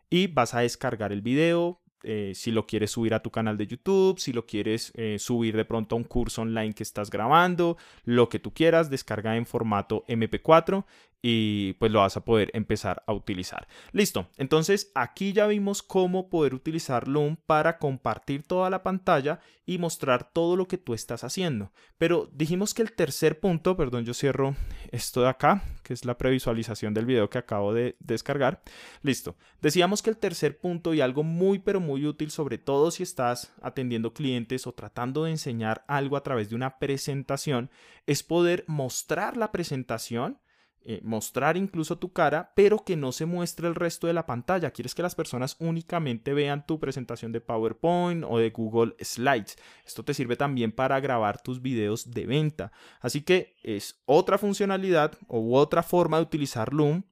y 0.09 0.29
vas 0.29 0.55
a 0.55 0.61
descargar 0.61 1.11
el 1.11 1.23
video. 1.23 1.82
Eh, 2.05 2.33
si 2.35 2.51
lo 2.51 2.67
quieres 2.67 2.91
subir 2.91 3.15
a 3.15 3.23
tu 3.23 3.31
canal 3.31 3.57
de 3.57 3.67
YouTube, 3.67 4.19
si 4.19 4.33
lo 4.33 4.47
quieres 4.47 4.93
eh, 4.95 5.17
subir 5.19 5.57
de 5.57 5.65
pronto 5.65 5.95
a 5.95 5.99
un 5.99 6.05
curso 6.05 6.43
online 6.43 6.73
que 6.73 6.83
estás 6.83 7.11
grabando, 7.11 7.77
lo 8.05 8.29
que 8.29 8.39
tú 8.39 8.53
quieras, 8.53 8.91
descarga 8.91 9.37
en 9.37 9.47
formato 9.47 10.05
MP4 10.09 10.85
y 11.23 11.75
pues 11.75 11.93
lo 11.93 12.01
vas 12.01 12.17
a 12.17 12.25
poder 12.25 12.51
empezar 12.53 13.05
a 13.07 13.13
utilizar. 13.13 13.69
Listo, 13.93 14.27
entonces 14.37 14.91
aquí 14.95 15.33
ya 15.33 15.47
vimos 15.47 15.83
cómo 15.83 16.29
poder 16.29 16.53
utilizar 16.53 17.07
Loom 17.07 17.37
para 17.47 17.79
compartir 17.79 18.43
toda 18.43 18.69
la 18.71 18.83
pantalla 18.83 19.39
y 19.65 19.79
mostrar 19.79 20.33
todo 20.33 20.57
lo 20.57 20.67
que 20.67 20.79
tú 20.79 20.95
estás 20.95 21.23
haciendo. 21.23 21.71
Pero 21.97 22.29
dijimos 22.33 22.75
que 22.75 22.83
el 22.83 22.93
tercer 22.93 23.39
punto, 23.39 23.77
perdón, 23.77 24.05
yo 24.05 24.15
cierro 24.15 24.57
esto 24.93 25.23
de 25.23 25.29
acá, 25.29 25.65
que 25.83 25.95
es 25.95 26.05
la 26.05 26.17
previsualización 26.17 26.95
del 26.95 27.07
video 27.07 27.29
que 27.29 27.39
acabo 27.39 27.73
de 27.75 27.97
descargar. 27.99 28.63
Listo, 29.03 29.35
decíamos 29.61 30.03
que 30.03 30.11
el 30.11 30.19
tercer 30.19 30.59
punto 30.59 30.95
y 30.95 31.01
algo 31.01 31.25
muy 31.25 31.59
pero 31.59 31.81
muy 31.81 32.07
útil, 32.07 32.31
sobre 32.31 32.59
todo 32.59 32.91
si 32.91 33.03
estás 33.03 33.53
atendiendo 33.63 34.13
clientes 34.13 34.67
o 34.67 34.73
tratando 34.73 35.25
de 35.25 35.33
enseñar 35.33 35.85
algo 35.89 36.17
a 36.17 36.23
través 36.23 36.51
de 36.51 36.57
una 36.57 36.79
presentación, 36.79 37.71
es 38.07 38.23
poder 38.23 38.65
mostrar 38.69 39.37
la 39.37 39.51
presentación 39.51 40.39
eh, 40.85 41.01
mostrar 41.03 41.57
incluso 41.57 41.99
tu 41.99 42.13
cara, 42.13 42.53
pero 42.55 42.85
que 42.85 42.97
no 42.97 43.13
se 43.13 43.27
muestre 43.27 43.69
el 43.69 43.75
resto 43.75 44.07
de 44.07 44.13
la 44.13 44.27
pantalla. 44.27 44.71
Quieres 44.71 44.95
que 44.95 45.03
las 45.03 45.15
personas 45.15 45.57
únicamente 45.61 46.35
vean 46.35 46.67
tu 46.67 46.81
presentación 46.81 47.33
de 47.33 47.41
PowerPoint 47.41 48.25
o 48.29 48.39
de 48.39 48.51
Google 48.51 48.95
Slides. 49.01 49.57
Esto 49.87 50.05
te 50.05 50.15
sirve 50.15 50.37
también 50.37 50.73
para 50.73 50.99
grabar 51.01 51.41
tus 51.41 51.63
videos 51.63 52.11
de 52.11 52.27
venta. 52.27 52.73
Así 53.01 53.23
que 53.23 53.57
es 53.63 54.03
otra 54.07 54.39
funcionalidad 54.39 55.13
u 55.29 55.55
otra 55.55 55.83
forma 55.83 56.17
de 56.17 56.25
utilizar 56.25 56.73
Loom 56.73 57.05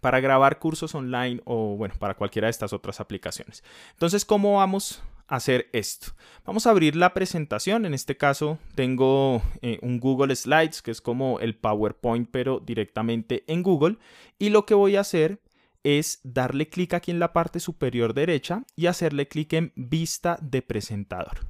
para 0.00 0.20
grabar 0.20 0.58
cursos 0.58 0.94
online 0.94 1.40
o 1.44 1.76
bueno, 1.76 1.94
para 1.98 2.14
cualquiera 2.14 2.46
de 2.46 2.50
estas 2.50 2.72
otras 2.72 3.00
aplicaciones. 3.00 3.64
Entonces, 3.92 4.24
¿cómo 4.24 4.56
vamos 4.56 5.02
hacer 5.28 5.68
esto. 5.72 6.08
Vamos 6.44 6.66
a 6.66 6.70
abrir 6.70 6.96
la 6.96 7.14
presentación. 7.14 7.86
En 7.86 7.94
este 7.94 8.16
caso 8.16 8.58
tengo 8.74 9.42
eh, 9.62 9.78
un 9.82 10.00
Google 10.00 10.34
Slides, 10.34 10.82
que 10.82 10.90
es 10.90 11.00
como 11.00 11.38
el 11.38 11.54
PowerPoint, 11.54 12.28
pero 12.30 12.60
directamente 12.60 13.44
en 13.46 13.62
Google. 13.62 13.98
Y 14.38 14.48
lo 14.48 14.66
que 14.66 14.74
voy 14.74 14.96
a 14.96 15.00
hacer 15.00 15.40
es 15.84 16.20
darle 16.24 16.68
clic 16.68 16.94
aquí 16.94 17.10
en 17.10 17.20
la 17.20 17.32
parte 17.32 17.60
superior 17.60 18.14
derecha 18.14 18.64
y 18.74 18.86
hacerle 18.86 19.28
clic 19.28 19.52
en 19.52 19.72
vista 19.76 20.38
de 20.42 20.62
presentador. 20.62 21.46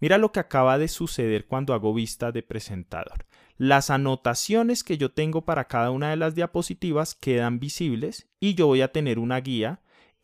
Mira 0.00 0.18
lo 0.18 0.32
que 0.32 0.40
acaba 0.40 0.76
de 0.76 0.88
suceder 0.88 1.46
cuando 1.46 1.72
hago 1.72 1.94
vista 1.94 2.32
de 2.32 2.42
presentador. 2.42 3.26
Las 3.56 3.90
anotaciones 3.90 4.82
que 4.82 4.98
yo 4.98 5.12
tengo 5.12 5.44
para 5.44 5.68
cada 5.68 5.92
una 5.92 6.10
de 6.10 6.16
las 6.16 6.34
diapositivas 6.34 7.14
quedan 7.14 7.60
visibles 7.60 8.28
y 8.40 8.54
yo 8.54 8.66
voy 8.66 8.82
a 8.82 8.90
tener 8.92 9.20
una 9.20 9.40
guía 9.40 9.80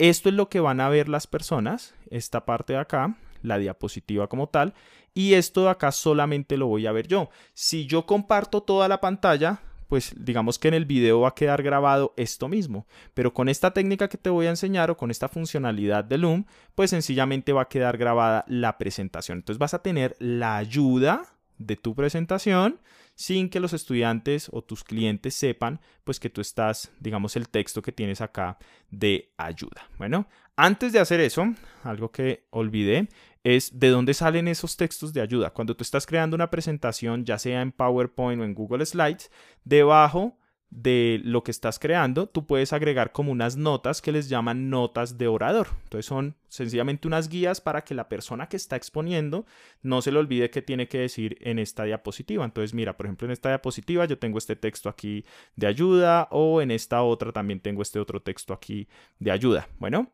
esto 0.09 0.31
es 0.31 0.35
lo 0.35 0.49
que 0.49 0.61
van 0.61 0.81
a 0.81 0.89
ver 0.89 1.09
las 1.09 1.27
personas, 1.27 1.95
esta 2.11 2.47
parte 2.47 2.73
de 2.73 2.79
acá, 2.79 3.17
la 3.43 3.59
diapositiva 3.59 4.29
como 4.29 4.49
tal, 4.49 4.73
y 5.13 5.35
esto 5.35 5.65
de 5.65 5.71
acá 5.71 5.93
solamente 5.93 6.57
lo 6.57 6.67
voy 6.69 6.87
a 6.87 6.93
ver 6.93 7.07
yo. 7.07 7.29
Si 7.53 7.87
yo 7.87 8.07
comparto 8.07 8.63
toda 8.63 8.89
la 8.89 9.01
pantalla, 9.01 9.61
pues 9.89 10.15
digamos 10.17 10.59
que 10.59 10.69
en 10.69 10.75
el 10.75 10.87
video 10.87 11.21
va 11.21 11.29
a 11.29 11.35
quedar 11.35 11.63
grabado 11.63 12.15
esto 12.17 12.49
mismo, 12.49 12.87
pero 13.13 13.35
con 13.35 13.51
esta 13.51 13.73
técnica 13.73 14.09
que 14.09 14.17
te 14.17 14.31
voy 14.31 14.47
a 14.47 14.51
enseñar 14.51 14.91
o 14.91 14.97
con 14.97 15.11
esta 15.11 15.29
funcionalidad 15.29 16.05
de 16.05 16.17
Loom, 16.17 16.47
pues 16.75 16.91
sencillamente 16.91 17.53
va 17.53 17.63
a 17.63 17.69
quedar 17.69 17.99
grabada 17.99 18.45
la 18.49 18.79
presentación. 18.79 19.39
Entonces 19.39 19.59
vas 19.59 19.75
a 19.75 19.83
tener 19.83 20.17
la 20.19 20.57
ayuda 20.57 21.25
de 21.59 21.77
tu 21.77 21.95
presentación 21.95 22.81
sin 23.21 23.51
que 23.51 23.61
los 23.61 23.75
estudiantes 23.75 24.49
o 24.51 24.63
tus 24.63 24.83
clientes 24.83 25.35
sepan 25.35 25.79
pues 26.05 26.19
que 26.19 26.31
tú 26.31 26.41
estás, 26.41 26.91
digamos, 27.01 27.37
el 27.37 27.51
texto 27.51 27.83
que 27.83 27.93
tienes 27.93 28.23
acá 28.23 28.57
de 28.91 29.35
ayuda. 29.37 29.87
Bueno, 29.99 30.27
antes 30.57 30.95
de 30.95 31.01
hacer 31.01 31.21
eso, 31.21 31.55
algo 31.85 32.11
que 32.11 32.47
olvidé, 32.49 33.11
es 33.45 33.79
de 33.79 33.91
dónde 33.91 34.15
salen 34.15 34.49
esos 34.49 34.79
textos 34.79 35.13
de 35.13 35.21
ayuda. 35.21 35.51
Cuando 35.51 35.77
tú 35.77 35.83
estás 35.83 36.07
creando 36.07 36.35
una 36.35 36.49
presentación, 36.49 37.27
ya 37.27 37.39
sea 37.39 37.61
en 37.61 37.73
PowerPoint 37.73 38.41
o 38.41 38.45
en 38.45 38.55
Google 38.55 38.87
Slides, 38.87 39.31
debajo 39.65 40.39
de 40.71 41.21
lo 41.25 41.43
que 41.43 41.51
estás 41.51 41.81
creando, 41.81 42.29
tú 42.29 42.47
puedes 42.47 42.73
agregar 42.73 43.11
como 43.11 43.33
unas 43.33 43.57
notas 43.57 44.01
que 44.01 44.13
les 44.13 44.29
llaman 44.29 44.71
notas 44.71 45.19
de 45.19 45.27
orador. 45.27 45.67
Entonces 45.83 46.07
son 46.07 46.37
sencillamente 46.49 47.09
unas 47.09 47.29
guías 47.29 47.61
para 47.61 47.83
que 47.83 47.95
la 47.95 48.09
persona 48.09 48.49
que 48.49 48.57
está 48.57 48.77
exponiendo 48.77 49.47
no 49.83 50.01
se 50.01 50.13
le 50.13 50.21
olvide 50.21 50.51
qué 50.51 50.63
tiene 50.63 50.87
que 50.87 50.99
decir 50.99 51.39
en 51.41 51.59
esta 51.59 51.85
diapositiva. 51.85 52.45
Entonces 52.45 52.73
mira, 52.73 52.97
por 52.97 53.07
ejemplo, 53.07 53.27
en 53.27 53.33
esta 53.33 53.49
diapositiva 53.49 54.05
yo 54.05 54.19
tengo 54.19 54.39
este 54.39 54.55
texto 54.55 54.89
aquí 54.89 55.25
de 55.57 55.67
ayuda 55.67 56.29
o 56.31 56.63
en 56.63 56.71
esta 56.71 57.03
otra 57.03 57.33
también 57.33 57.59
tengo 57.59 57.83
este 57.83 57.99
otro 57.99 58.23
texto 58.23 58.55
aquí 58.55 58.89
de 59.19 59.33
ayuda. 59.33 59.69
Bueno, 59.81 60.13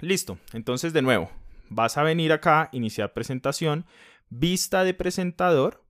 listo. 0.00 0.38
Entonces 0.54 0.94
de 0.94 1.02
nuevo, 1.02 1.30
vas 1.68 1.98
a 1.98 2.02
venir 2.02 2.32
acá, 2.32 2.70
iniciar 2.72 3.12
presentación, 3.12 3.84
vista 4.30 4.84
de 4.84 4.94
presentador 4.94 5.84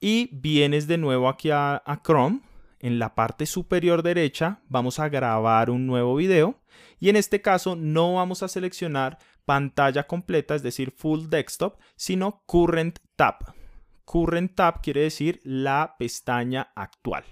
y 0.00 0.30
vienes 0.32 0.86
de 0.86 0.96
nuevo 0.96 1.28
aquí 1.28 1.50
a, 1.50 1.82
a 1.84 2.02
Chrome 2.04 2.42
en 2.80 2.98
la 2.98 3.14
parte 3.14 3.46
superior 3.46 4.02
derecha 4.02 4.60
vamos 4.68 4.98
a 4.98 5.08
grabar 5.08 5.70
un 5.70 5.86
nuevo 5.86 6.14
video 6.16 6.60
y 7.00 7.08
en 7.08 7.16
este 7.16 7.40
caso 7.40 7.76
no 7.76 8.14
vamos 8.14 8.42
a 8.42 8.48
seleccionar 8.48 9.18
pantalla 9.44 10.06
completa, 10.06 10.54
es 10.54 10.62
decir, 10.62 10.90
full 10.90 11.28
desktop, 11.28 11.80
sino 11.96 12.42
current 12.46 12.98
tab. 13.16 13.36
Current 14.04 14.54
tab 14.54 14.80
quiere 14.82 15.02
decir 15.02 15.40
la 15.42 15.96
pestaña 15.98 16.72
actual. 16.74 17.24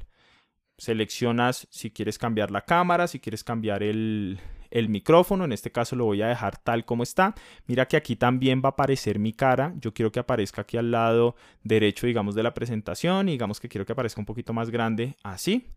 Seleccionas 0.79 1.69
si 1.71 1.91
quieres 1.91 2.19
cambiar 2.19 2.51
la 2.51 2.63
cámara, 2.63 3.07
si 3.07 3.21
quieres 3.21 3.45
cambiar 3.45 3.83
el, 3.83 4.41
el 4.71 4.89
micrófono, 4.89 5.45
en 5.45 5.53
este 5.53 5.73
caso 5.73 5.97
lo 5.97 6.05
voy 6.05 6.23
a 6.23 6.29
dejar 6.29 6.59
tal 6.59 6.85
como 6.85 7.03
está. 7.03 7.35
Mira 7.67 7.87
que 7.87 7.97
aquí 7.97 8.17
también 8.17 8.63
va 8.65 8.69
a 8.69 8.73
aparecer 8.73 9.19
mi 9.19 9.33
cara, 9.33 9.75
yo 9.79 9.93
quiero 9.93 10.13
que 10.13 10.21
aparezca 10.21 10.63
aquí 10.63 10.77
al 10.77 10.91
lado 10.91 11.37
derecho, 11.63 12.07
digamos, 12.07 12.35
de 12.35 12.43
la 12.43 12.55
presentación, 12.55 13.29
y 13.29 13.33
digamos 13.33 13.61
que 13.61 13.69
quiero 13.69 13.87
que 13.87 13.93
aparezca 13.93 14.21
un 14.21 14.27
poquito 14.27 14.53
más 14.53 14.71
grande, 14.71 15.17
así, 15.23 15.69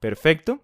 perfecto. 0.00 0.60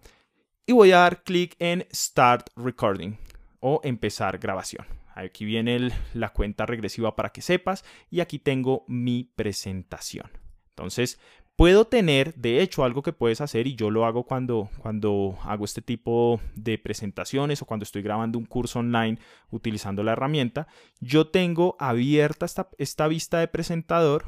Y 0.67 0.73
voy 0.73 0.93
a 0.93 0.99
dar 0.99 1.25
clic 1.25 1.57
en 1.59 1.87
Start 1.93 2.51
Recording 2.57 3.17
o 3.61 3.81
empezar 3.83 4.39
grabación. 4.39 4.87
Aquí 5.15 5.45
viene 5.45 5.91
la 6.15 6.33
cuenta 6.33 6.67
regresiva 6.67 7.17
para 7.17 7.31
que 7.31 7.43
sepas 7.43 7.85
y 8.11 8.21
aquí 8.21 8.39
tengo 8.39 8.85
mi 8.89 9.25
presentación. 9.25 10.31
Entonces 10.71 11.21
Puedo 11.63 11.85
tener, 11.85 12.35
de 12.35 12.61
hecho, 12.61 12.83
algo 12.83 13.05
que 13.05 13.13
puedes 13.13 13.41
hacer 13.41 13.69
y 13.69 13.77
yo 13.77 13.89
lo 13.89 14.05
hago 14.05 14.25
cuando, 14.25 14.69
cuando 14.79 15.39
hago 15.45 15.65
este 15.65 15.81
tipo 15.81 16.41
de 16.57 16.77
presentaciones 16.77 17.63
o 17.63 17.67
cuando 17.67 17.85
estoy 17.85 18.03
grabando 18.03 18.37
un 18.37 18.47
curso 18.47 18.81
online 18.81 19.21
utilizando 19.53 20.03
la 20.03 20.11
herramienta. 20.11 20.67
Yo 20.99 21.29
tengo 21.29 21.77
abierta 21.79 22.47
esta, 22.47 22.69
esta 22.79 23.07
vista 23.07 23.39
de 23.39 23.47
presentador 23.47 24.25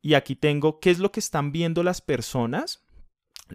y 0.00 0.14
aquí 0.14 0.36
tengo 0.36 0.78
qué 0.78 0.92
es 0.92 1.00
lo 1.00 1.10
que 1.10 1.18
están 1.18 1.50
viendo 1.50 1.82
las 1.82 2.02
personas 2.02 2.86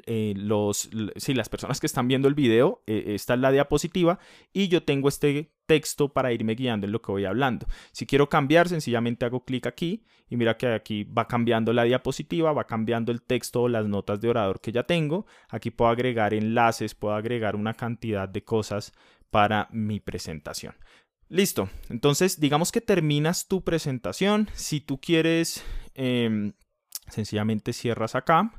eh, 0.06 0.34
los, 0.36 0.90
las 0.94 1.50
personas 1.50 1.80
que 1.80 1.88
están 1.88 2.08
viendo 2.08 2.28
el 2.28 2.34
video, 2.34 2.84
eh, 2.88 3.14
esta 3.16 3.34
es 3.34 3.40
la 3.40 3.52
diapositiva 3.52 4.20
y 4.52 4.68
yo 4.68 4.84
tengo 4.84 5.10
este 5.10 5.52
texto 5.66 6.10
para 6.10 6.34
irme 6.34 6.56
guiando 6.56 6.86
en 6.86 6.92
lo 6.92 7.02
que 7.02 7.12
voy 7.12 7.26
hablando. 7.26 7.68
Si 7.92 8.06
quiero 8.06 8.30
cambiar, 8.30 8.70
sencillamente 8.70 9.26
hago 9.26 9.46
clic 9.46 9.68
aquí 9.68 10.04
y 10.30 10.38
mira 10.38 10.58
que 10.58 10.68
aquí 10.68 11.04
va 11.04 11.28
cambiando 11.28 11.74
la 11.74 11.84
diapositiva, 11.84 12.54
va 12.54 12.66
cambiando 12.66 13.12
el 13.12 13.22
texto 13.22 13.64
o 13.64 13.70
las 13.70 13.86
notas 13.88 14.20
de 14.22 14.30
orador 14.30 14.62
que 14.62 14.72
ya 14.72 14.84
tengo. 14.84 15.26
Aquí 15.50 15.72
puedo 15.72 15.92
agregar 15.92 16.34
enlaces, 16.34 16.96
puedo 16.96 17.16
agregar 17.16 17.56
una 17.56 17.74
cantidad 17.74 18.28
de 18.28 18.44
cosas 18.44 18.94
para 19.30 19.68
mi 19.72 20.00
presentación. 20.00 20.76
Listo, 21.30 21.70
entonces 21.90 22.40
digamos 22.40 22.72
que 22.72 22.82
terminas 22.82 23.48
tu 23.48 23.64
presentación. 23.64 24.50
Si 24.54 24.82
tú 24.82 25.00
quieres, 25.00 25.64
em, 25.96 26.54
sencillamente 27.08 27.74
cierras 27.74 28.16
acá 28.16 28.52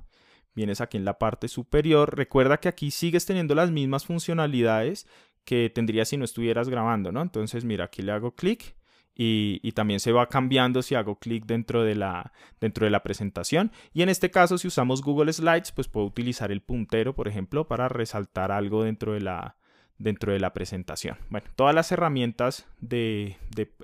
vienes 0.54 0.80
aquí 0.80 0.96
en 0.96 1.04
la 1.04 1.18
parte 1.18 1.48
superior. 1.48 2.16
Recuerda 2.16 2.58
que 2.58 2.68
aquí 2.68 2.90
sigues 2.90 3.26
teniendo 3.26 3.54
las 3.54 3.70
mismas 3.70 4.06
funcionalidades 4.06 5.06
que 5.44 5.70
tendrías 5.70 6.08
si 6.08 6.16
no 6.16 6.24
estuvieras 6.24 6.68
grabando, 6.68 7.12
¿no? 7.12 7.22
Entonces, 7.22 7.64
mira, 7.64 7.84
aquí 7.86 8.02
le 8.02 8.12
hago 8.12 8.34
clic 8.34 8.76
y, 9.14 9.72
también 9.72 10.00
se 10.00 10.12
va 10.12 10.28
cambiando 10.28 10.82
si 10.82 10.94
hago 10.94 11.18
clic 11.18 11.44
dentro 11.46 11.84
de, 11.84 11.94
la, 11.94 12.32
dentro 12.60 12.84
de 12.84 12.90
la 12.90 13.02
presentación. 13.02 13.70
Y 13.92 14.02
en 14.02 14.08
este 14.08 14.30
caso, 14.30 14.58
si 14.58 14.68
usamos 14.68 15.02
Google 15.02 15.32
Slides, 15.32 15.72
pues 15.72 15.88
puedo 15.88 16.06
utilizar 16.06 16.50
el 16.50 16.62
puntero, 16.62 17.14
por 17.14 17.28
ejemplo, 17.28 17.68
para 17.68 17.88
resaltar 17.88 18.50
algo 18.50 18.84
dentro 18.84 19.12
de 19.12 19.20
la, 19.20 19.56
dentro 19.98 20.32
de 20.32 20.40
la 20.40 20.52
presentación. 20.52 21.16
Bueno, 21.30 21.46
todas 21.56 21.74
las 21.74 21.92
herramientas 21.92 22.66
de, 22.80 23.36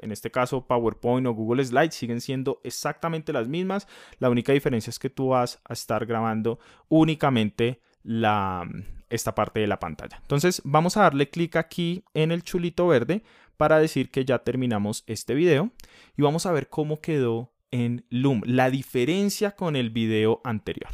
en 0.02 0.12
este 0.12 0.30
caso, 0.30 0.66
PowerPoint 0.66 1.26
o 1.26 1.32
Google 1.32 1.64
Slides 1.64 1.94
siguen 1.94 2.20
siendo 2.20 2.60
exactamente 2.64 3.32
las 3.32 3.48
mismas. 3.48 3.86
La 4.18 4.30
única 4.30 4.52
diferencia 4.52 4.90
es 4.90 4.98
que 4.98 5.10
tú 5.10 5.28
vas 5.28 5.60
a 5.64 5.72
estar 5.72 6.06
grabando 6.06 6.58
únicamente 6.88 7.80
la, 8.02 8.68
esta 9.08 9.34
parte 9.34 9.60
de 9.60 9.66
la 9.66 9.78
pantalla. 9.78 10.18
Entonces, 10.22 10.62
vamos 10.64 10.96
a 10.96 11.02
darle 11.02 11.28
clic 11.28 11.56
aquí 11.56 12.04
en 12.14 12.32
el 12.32 12.42
chulito 12.42 12.86
verde 12.86 13.22
para 13.56 13.78
decir 13.78 14.10
que 14.10 14.24
ya 14.24 14.38
terminamos 14.38 15.04
este 15.06 15.34
video 15.34 15.70
y 16.16 16.22
vamos 16.22 16.46
a 16.46 16.52
ver 16.52 16.68
cómo 16.68 17.00
quedó 17.00 17.52
en 17.70 18.04
Loom, 18.10 18.42
la 18.46 18.70
diferencia 18.70 19.52
con 19.52 19.76
el 19.76 19.90
video 19.90 20.40
anterior. 20.44 20.90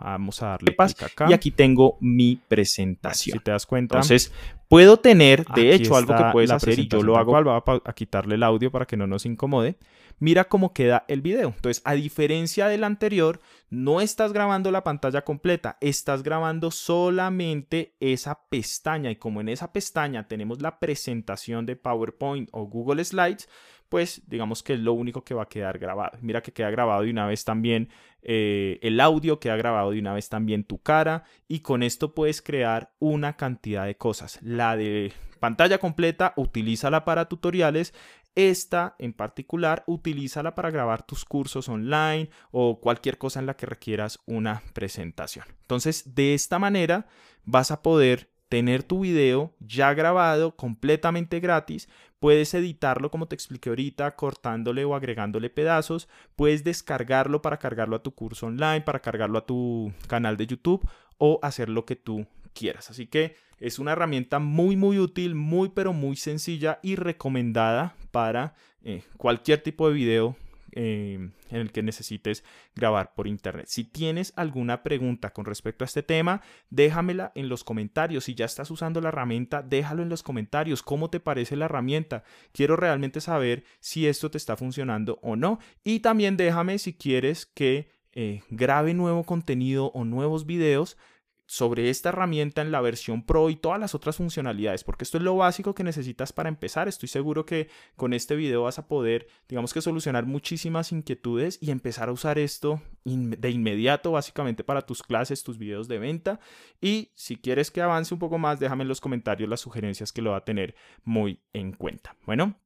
Vamos 0.00 0.42
a 0.42 0.48
darle 0.48 0.76
clic 0.76 1.02
acá. 1.02 1.26
Y 1.28 1.32
aquí 1.32 1.50
tengo 1.50 1.96
mi 2.00 2.36
presentación. 2.36 3.38
si 3.38 3.44
te 3.44 3.50
das 3.50 3.66
cuenta. 3.66 3.96
Entonces, 3.96 4.32
puedo 4.68 4.98
tener, 4.98 5.44
de 5.46 5.74
hecho, 5.74 5.96
algo 5.96 6.16
que 6.16 6.24
puedes 6.32 6.50
hacer 6.50 6.78
y 6.78 6.88
yo 6.88 7.02
lo 7.02 7.16
hago. 7.16 7.32
Voy 7.32 7.80
a 7.84 7.92
quitarle 7.92 8.34
el 8.34 8.42
audio 8.42 8.70
para 8.70 8.86
que 8.86 8.96
no 8.96 9.06
nos 9.06 9.26
incomode. 9.26 9.76
Mira 10.18 10.44
cómo 10.44 10.72
queda 10.72 11.04
el 11.08 11.20
video. 11.20 11.52
Entonces, 11.54 11.82
a 11.84 11.92
diferencia 11.92 12.68
del 12.68 12.84
anterior, 12.84 13.40
no 13.68 14.00
estás 14.00 14.32
grabando 14.32 14.70
la 14.70 14.82
pantalla 14.82 15.22
completa, 15.22 15.76
estás 15.80 16.22
grabando 16.22 16.70
solamente 16.70 17.96
esa 18.00 18.40
pestaña. 18.48 19.10
Y 19.10 19.16
como 19.16 19.42
en 19.42 19.50
esa 19.50 19.72
pestaña 19.72 20.26
tenemos 20.26 20.62
la 20.62 20.78
presentación 20.78 21.66
de 21.66 21.76
PowerPoint 21.76 22.48
o 22.52 22.64
Google 22.64 23.04
Slides, 23.04 23.48
pues 23.90 24.22
digamos 24.26 24.62
que 24.62 24.74
es 24.74 24.80
lo 24.80 24.94
único 24.94 25.22
que 25.22 25.34
va 25.34 25.44
a 25.44 25.48
quedar 25.48 25.78
grabado. 25.78 26.18
Mira 26.22 26.42
que 26.42 26.52
queda 26.52 26.70
grabado 26.70 27.02
de 27.02 27.10
una 27.10 27.26
vez 27.26 27.44
también 27.44 27.90
eh, 28.28 28.80
el 28.82 29.00
audio, 29.00 29.38
queda 29.38 29.54
grabado 29.54 29.92
de 29.92 30.00
una 30.00 30.12
vez 30.12 30.28
también 30.28 30.64
tu 30.64 30.82
cara 30.82 31.22
y 31.46 31.60
con 31.60 31.84
esto 31.84 32.12
puedes 32.12 32.42
crear 32.42 32.92
una 32.98 33.36
cantidad 33.36 33.86
de 33.86 33.96
cosas. 33.96 34.40
La 34.42 34.76
de 34.76 35.12
pantalla 35.38 35.78
completa, 35.78 36.32
utilízala 36.36 37.04
para 37.04 37.28
tutoriales. 37.28 37.94
Esta 38.34 38.96
en 38.98 39.12
particular, 39.12 39.84
utilízala 39.86 40.56
para 40.56 40.72
grabar 40.72 41.06
tus 41.06 41.24
cursos 41.24 41.68
online 41.68 42.28
o 42.50 42.80
cualquier 42.80 43.16
cosa 43.16 43.38
en 43.38 43.46
la 43.46 43.54
que 43.54 43.66
requieras 43.66 44.18
una 44.26 44.60
presentación. 44.74 45.46
Entonces, 45.60 46.16
de 46.16 46.34
esta 46.34 46.58
manera 46.58 47.06
vas 47.44 47.70
a 47.70 47.80
poder 47.80 48.28
tener 48.48 48.82
tu 48.82 49.00
video 49.00 49.54
ya 49.60 49.94
grabado 49.94 50.56
completamente 50.56 51.38
gratis. 51.38 51.88
Puedes 52.18 52.54
editarlo 52.54 53.10
como 53.10 53.28
te 53.28 53.34
expliqué 53.34 53.68
ahorita, 53.68 54.16
cortándole 54.16 54.84
o 54.84 54.94
agregándole 54.94 55.50
pedazos. 55.50 56.08
Puedes 56.34 56.64
descargarlo 56.64 57.42
para 57.42 57.58
cargarlo 57.58 57.96
a 57.96 58.02
tu 58.02 58.14
curso 58.14 58.46
online, 58.46 58.80
para 58.80 59.00
cargarlo 59.00 59.38
a 59.38 59.46
tu 59.46 59.92
canal 60.08 60.36
de 60.36 60.46
YouTube 60.46 60.88
o 61.18 61.38
hacer 61.42 61.68
lo 61.68 61.84
que 61.84 61.96
tú 61.96 62.26
quieras. 62.54 62.90
Así 62.90 63.06
que 63.06 63.36
es 63.58 63.78
una 63.78 63.92
herramienta 63.92 64.38
muy 64.38 64.76
muy 64.76 64.98
útil, 64.98 65.34
muy 65.34 65.68
pero 65.68 65.92
muy 65.92 66.16
sencilla 66.16 66.78
y 66.82 66.96
recomendada 66.96 67.94
para 68.10 68.54
eh, 68.82 69.02
cualquier 69.16 69.62
tipo 69.62 69.88
de 69.88 69.94
video 69.94 70.36
Em, 70.72 71.32
en 71.50 71.60
el 71.60 71.70
que 71.70 71.82
necesites 71.82 72.44
grabar 72.74 73.14
por 73.14 73.28
internet. 73.28 73.66
Si 73.68 73.84
tienes 73.84 74.32
alguna 74.36 74.82
pregunta 74.82 75.32
con 75.32 75.44
respecto 75.44 75.84
a 75.84 75.86
este 75.86 76.02
tema, 76.02 76.42
déjamela 76.70 77.32
en 77.34 77.48
los 77.48 77.62
comentarios. 77.62 78.24
Si 78.24 78.34
ya 78.34 78.44
estás 78.44 78.70
usando 78.70 79.00
la 79.00 79.08
herramienta, 79.08 79.62
déjalo 79.62 80.02
en 80.02 80.08
los 80.08 80.22
comentarios. 80.22 80.82
¿Cómo 80.82 81.08
te 81.08 81.20
parece 81.20 81.56
la 81.56 81.66
herramienta? 81.66 82.24
Quiero 82.52 82.76
realmente 82.76 83.20
saber 83.20 83.64
si 83.80 84.06
esto 84.06 84.30
te 84.30 84.38
está 84.38 84.56
funcionando 84.56 85.18
o 85.22 85.36
no. 85.36 85.60
Y 85.84 86.00
también 86.00 86.36
déjame 86.36 86.78
si 86.78 86.92
quieres 86.92 87.46
que 87.46 87.88
eh, 88.12 88.42
grabe 88.50 88.92
nuevo 88.92 89.24
contenido 89.24 89.92
o 89.94 90.04
nuevos 90.04 90.46
videos 90.46 90.98
sobre 91.46 91.90
esta 91.90 92.08
herramienta 92.08 92.60
en 92.60 92.72
la 92.72 92.80
versión 92.80 93.24
Pro 93.24 93.50
y 93.50 93.56
todas 93.56 93.78
las 93.80 93.94
otras 93.94 94.16
funcionalidades, 94.16 94.84
porque 94.84 95.04
esto 95.04 95.18
es 95.18 95.24
lo 95.24 95.36
básico 95.36 95.74
que 95.74 95.84
necesitas 95.84 96.32
para 96.32 96.48
empezar. 96.48 96.88
Estoy 96.88 97.08
seguro 97.08 97.46
que 97.46 97.68
con 97.94 98.12
este 98.12 98.36
video 98.36 98.64
vas 98.64 98.78
a 98.78 98.88
poder, 98.88 99.28
digamos 99.48 99.72
que 99.72 99.80
solucionar 99.80 100.26
muchísimas 100.26 100.92
inquietudes 100.92 101.58
y 101.60 101.70
empezar 101.70 102.08
a 102.08 102.12
usar 102.12 102.38
esto 102.38 102.82
de 103.04 103.50
inmediato, 103.50 104.12
básicamente 104.12 104.64
para 104.64 104.82
tus 104.82 105.02
clases, 105.02 105.44
tus 105.44 105.58
videos 105.58 105.88
de 105.88 105.98
venta. 105.98 106.40
Y 106.80 107.12
si 107.14 107.36
quieres 107.36 107.70
que 107.70 107.80
avance 107.80 108.12
un 108.12 108.20
poco 108.20 108.38
más, 108.38 108.58
déjame 108.58 108.82
en 108.82 108.88
los 108.88 109.00
comentarios 109.00 109.48
las 109.48 109.60
sugerencias 109.60 110.12
que 110.12 110.22
lo 110.22 110.32
va 110.32 110.38
a 110.38 110.44
tener 110.44 110.74
muy 111.04 111.40
en 111.52 111.72
cuenta. 111.72 112.16
Bueno, 112.26 112.58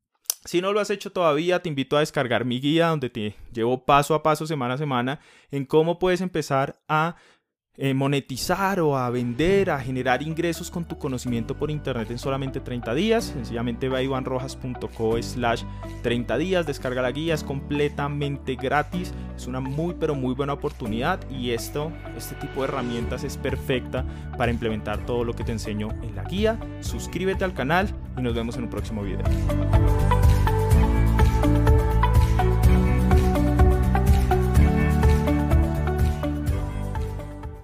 si 0.45 0.63
no 0.63 0.73
lo 0.73 0.81
has 0.81 0.89
hecho 0.89 1.13
todavía, 1.13 1.61
te 1.61 1.69
invito 1.69 1.97
a 1.99 2.01
descargar 2.01 2.47
mi 2.47 2.61
guía 2.61 2.89
donde 2.89 3.11
te 3.11 3.37
llevo 3.53 3.85
paso 3.85 4.15
a 4.15 4.23
paso, 4.23 4.47
semana 4.47 4.75
a 4.75 4.79
semana, 4.79 5.21
en 5.51 5.67
cómo 5.67 5.99
puedes 5.99 6.23
empezar 6.23 6.81
a 6.89 7.17
eh, 7.77 7.95
monetizar 7.95 8.81
o 8.81 8.99
a 8.99 9.09
vender, 9.11 9.71
a 9.71 9.81
generar 9.81 10.23
ingresos 10.23 10.71
con 10.71 10.85
tu 10.85 10.99
conocimiento 10.99 11.57
por 11.57 11.71
internet 11.71 12.11
en 12.11 12.19
solamente 12.19 12.61
30 12.61 12.95
días. 12.95 13.25
Sencillamente 13.25 13.89
ve 13.89 13.99
a 13.99 14.03
ivanrojas.co 14.03 15.23
slash 15.23 15.63
30 16.03 16.37
días, 16.37 16.67
descarga 16.67 17.01
la 17.01 17.13
guía, 17.13 17.35
es 17.35 17.45
completamente 17.45 18.57
gratis, 18.57 19.15
es 19.37 19.47
una 19.47 19.61
muy 19.61 19.95
pero 19.99 20.15
muy 20.15 20.35
buena 20.35 20.53
oportunidad 20.53 21.21
y 21.31 21.53
esto, 21.53 21.93
este 22.17 22.35
tipo 22.35 22.61
de 22.61 22.69
herramientas 22.69 23.25
es 23.25 23.37
perfecta 23.37 24.05
para 24.37 24.51
implementar 24.51 25.07
todo 25.07 25.25
lo 25.25 25.35
que 25.35 25.45
te 25.45 25.53
enseño 25.53 25.89
en 26.03 26.17
la 26.17 26.25
guía. 26.25 26.59
Suscríbete 26.81 27.45
al 27.45 27.55
canal 27.55 27.89
y 28.19 28.23
nos 28.23 28.35
vemos 28.35 28.57
en 28.57 28.65
un 28.65 28.71
próximo 28.71 29.03
video. 29.03 29.25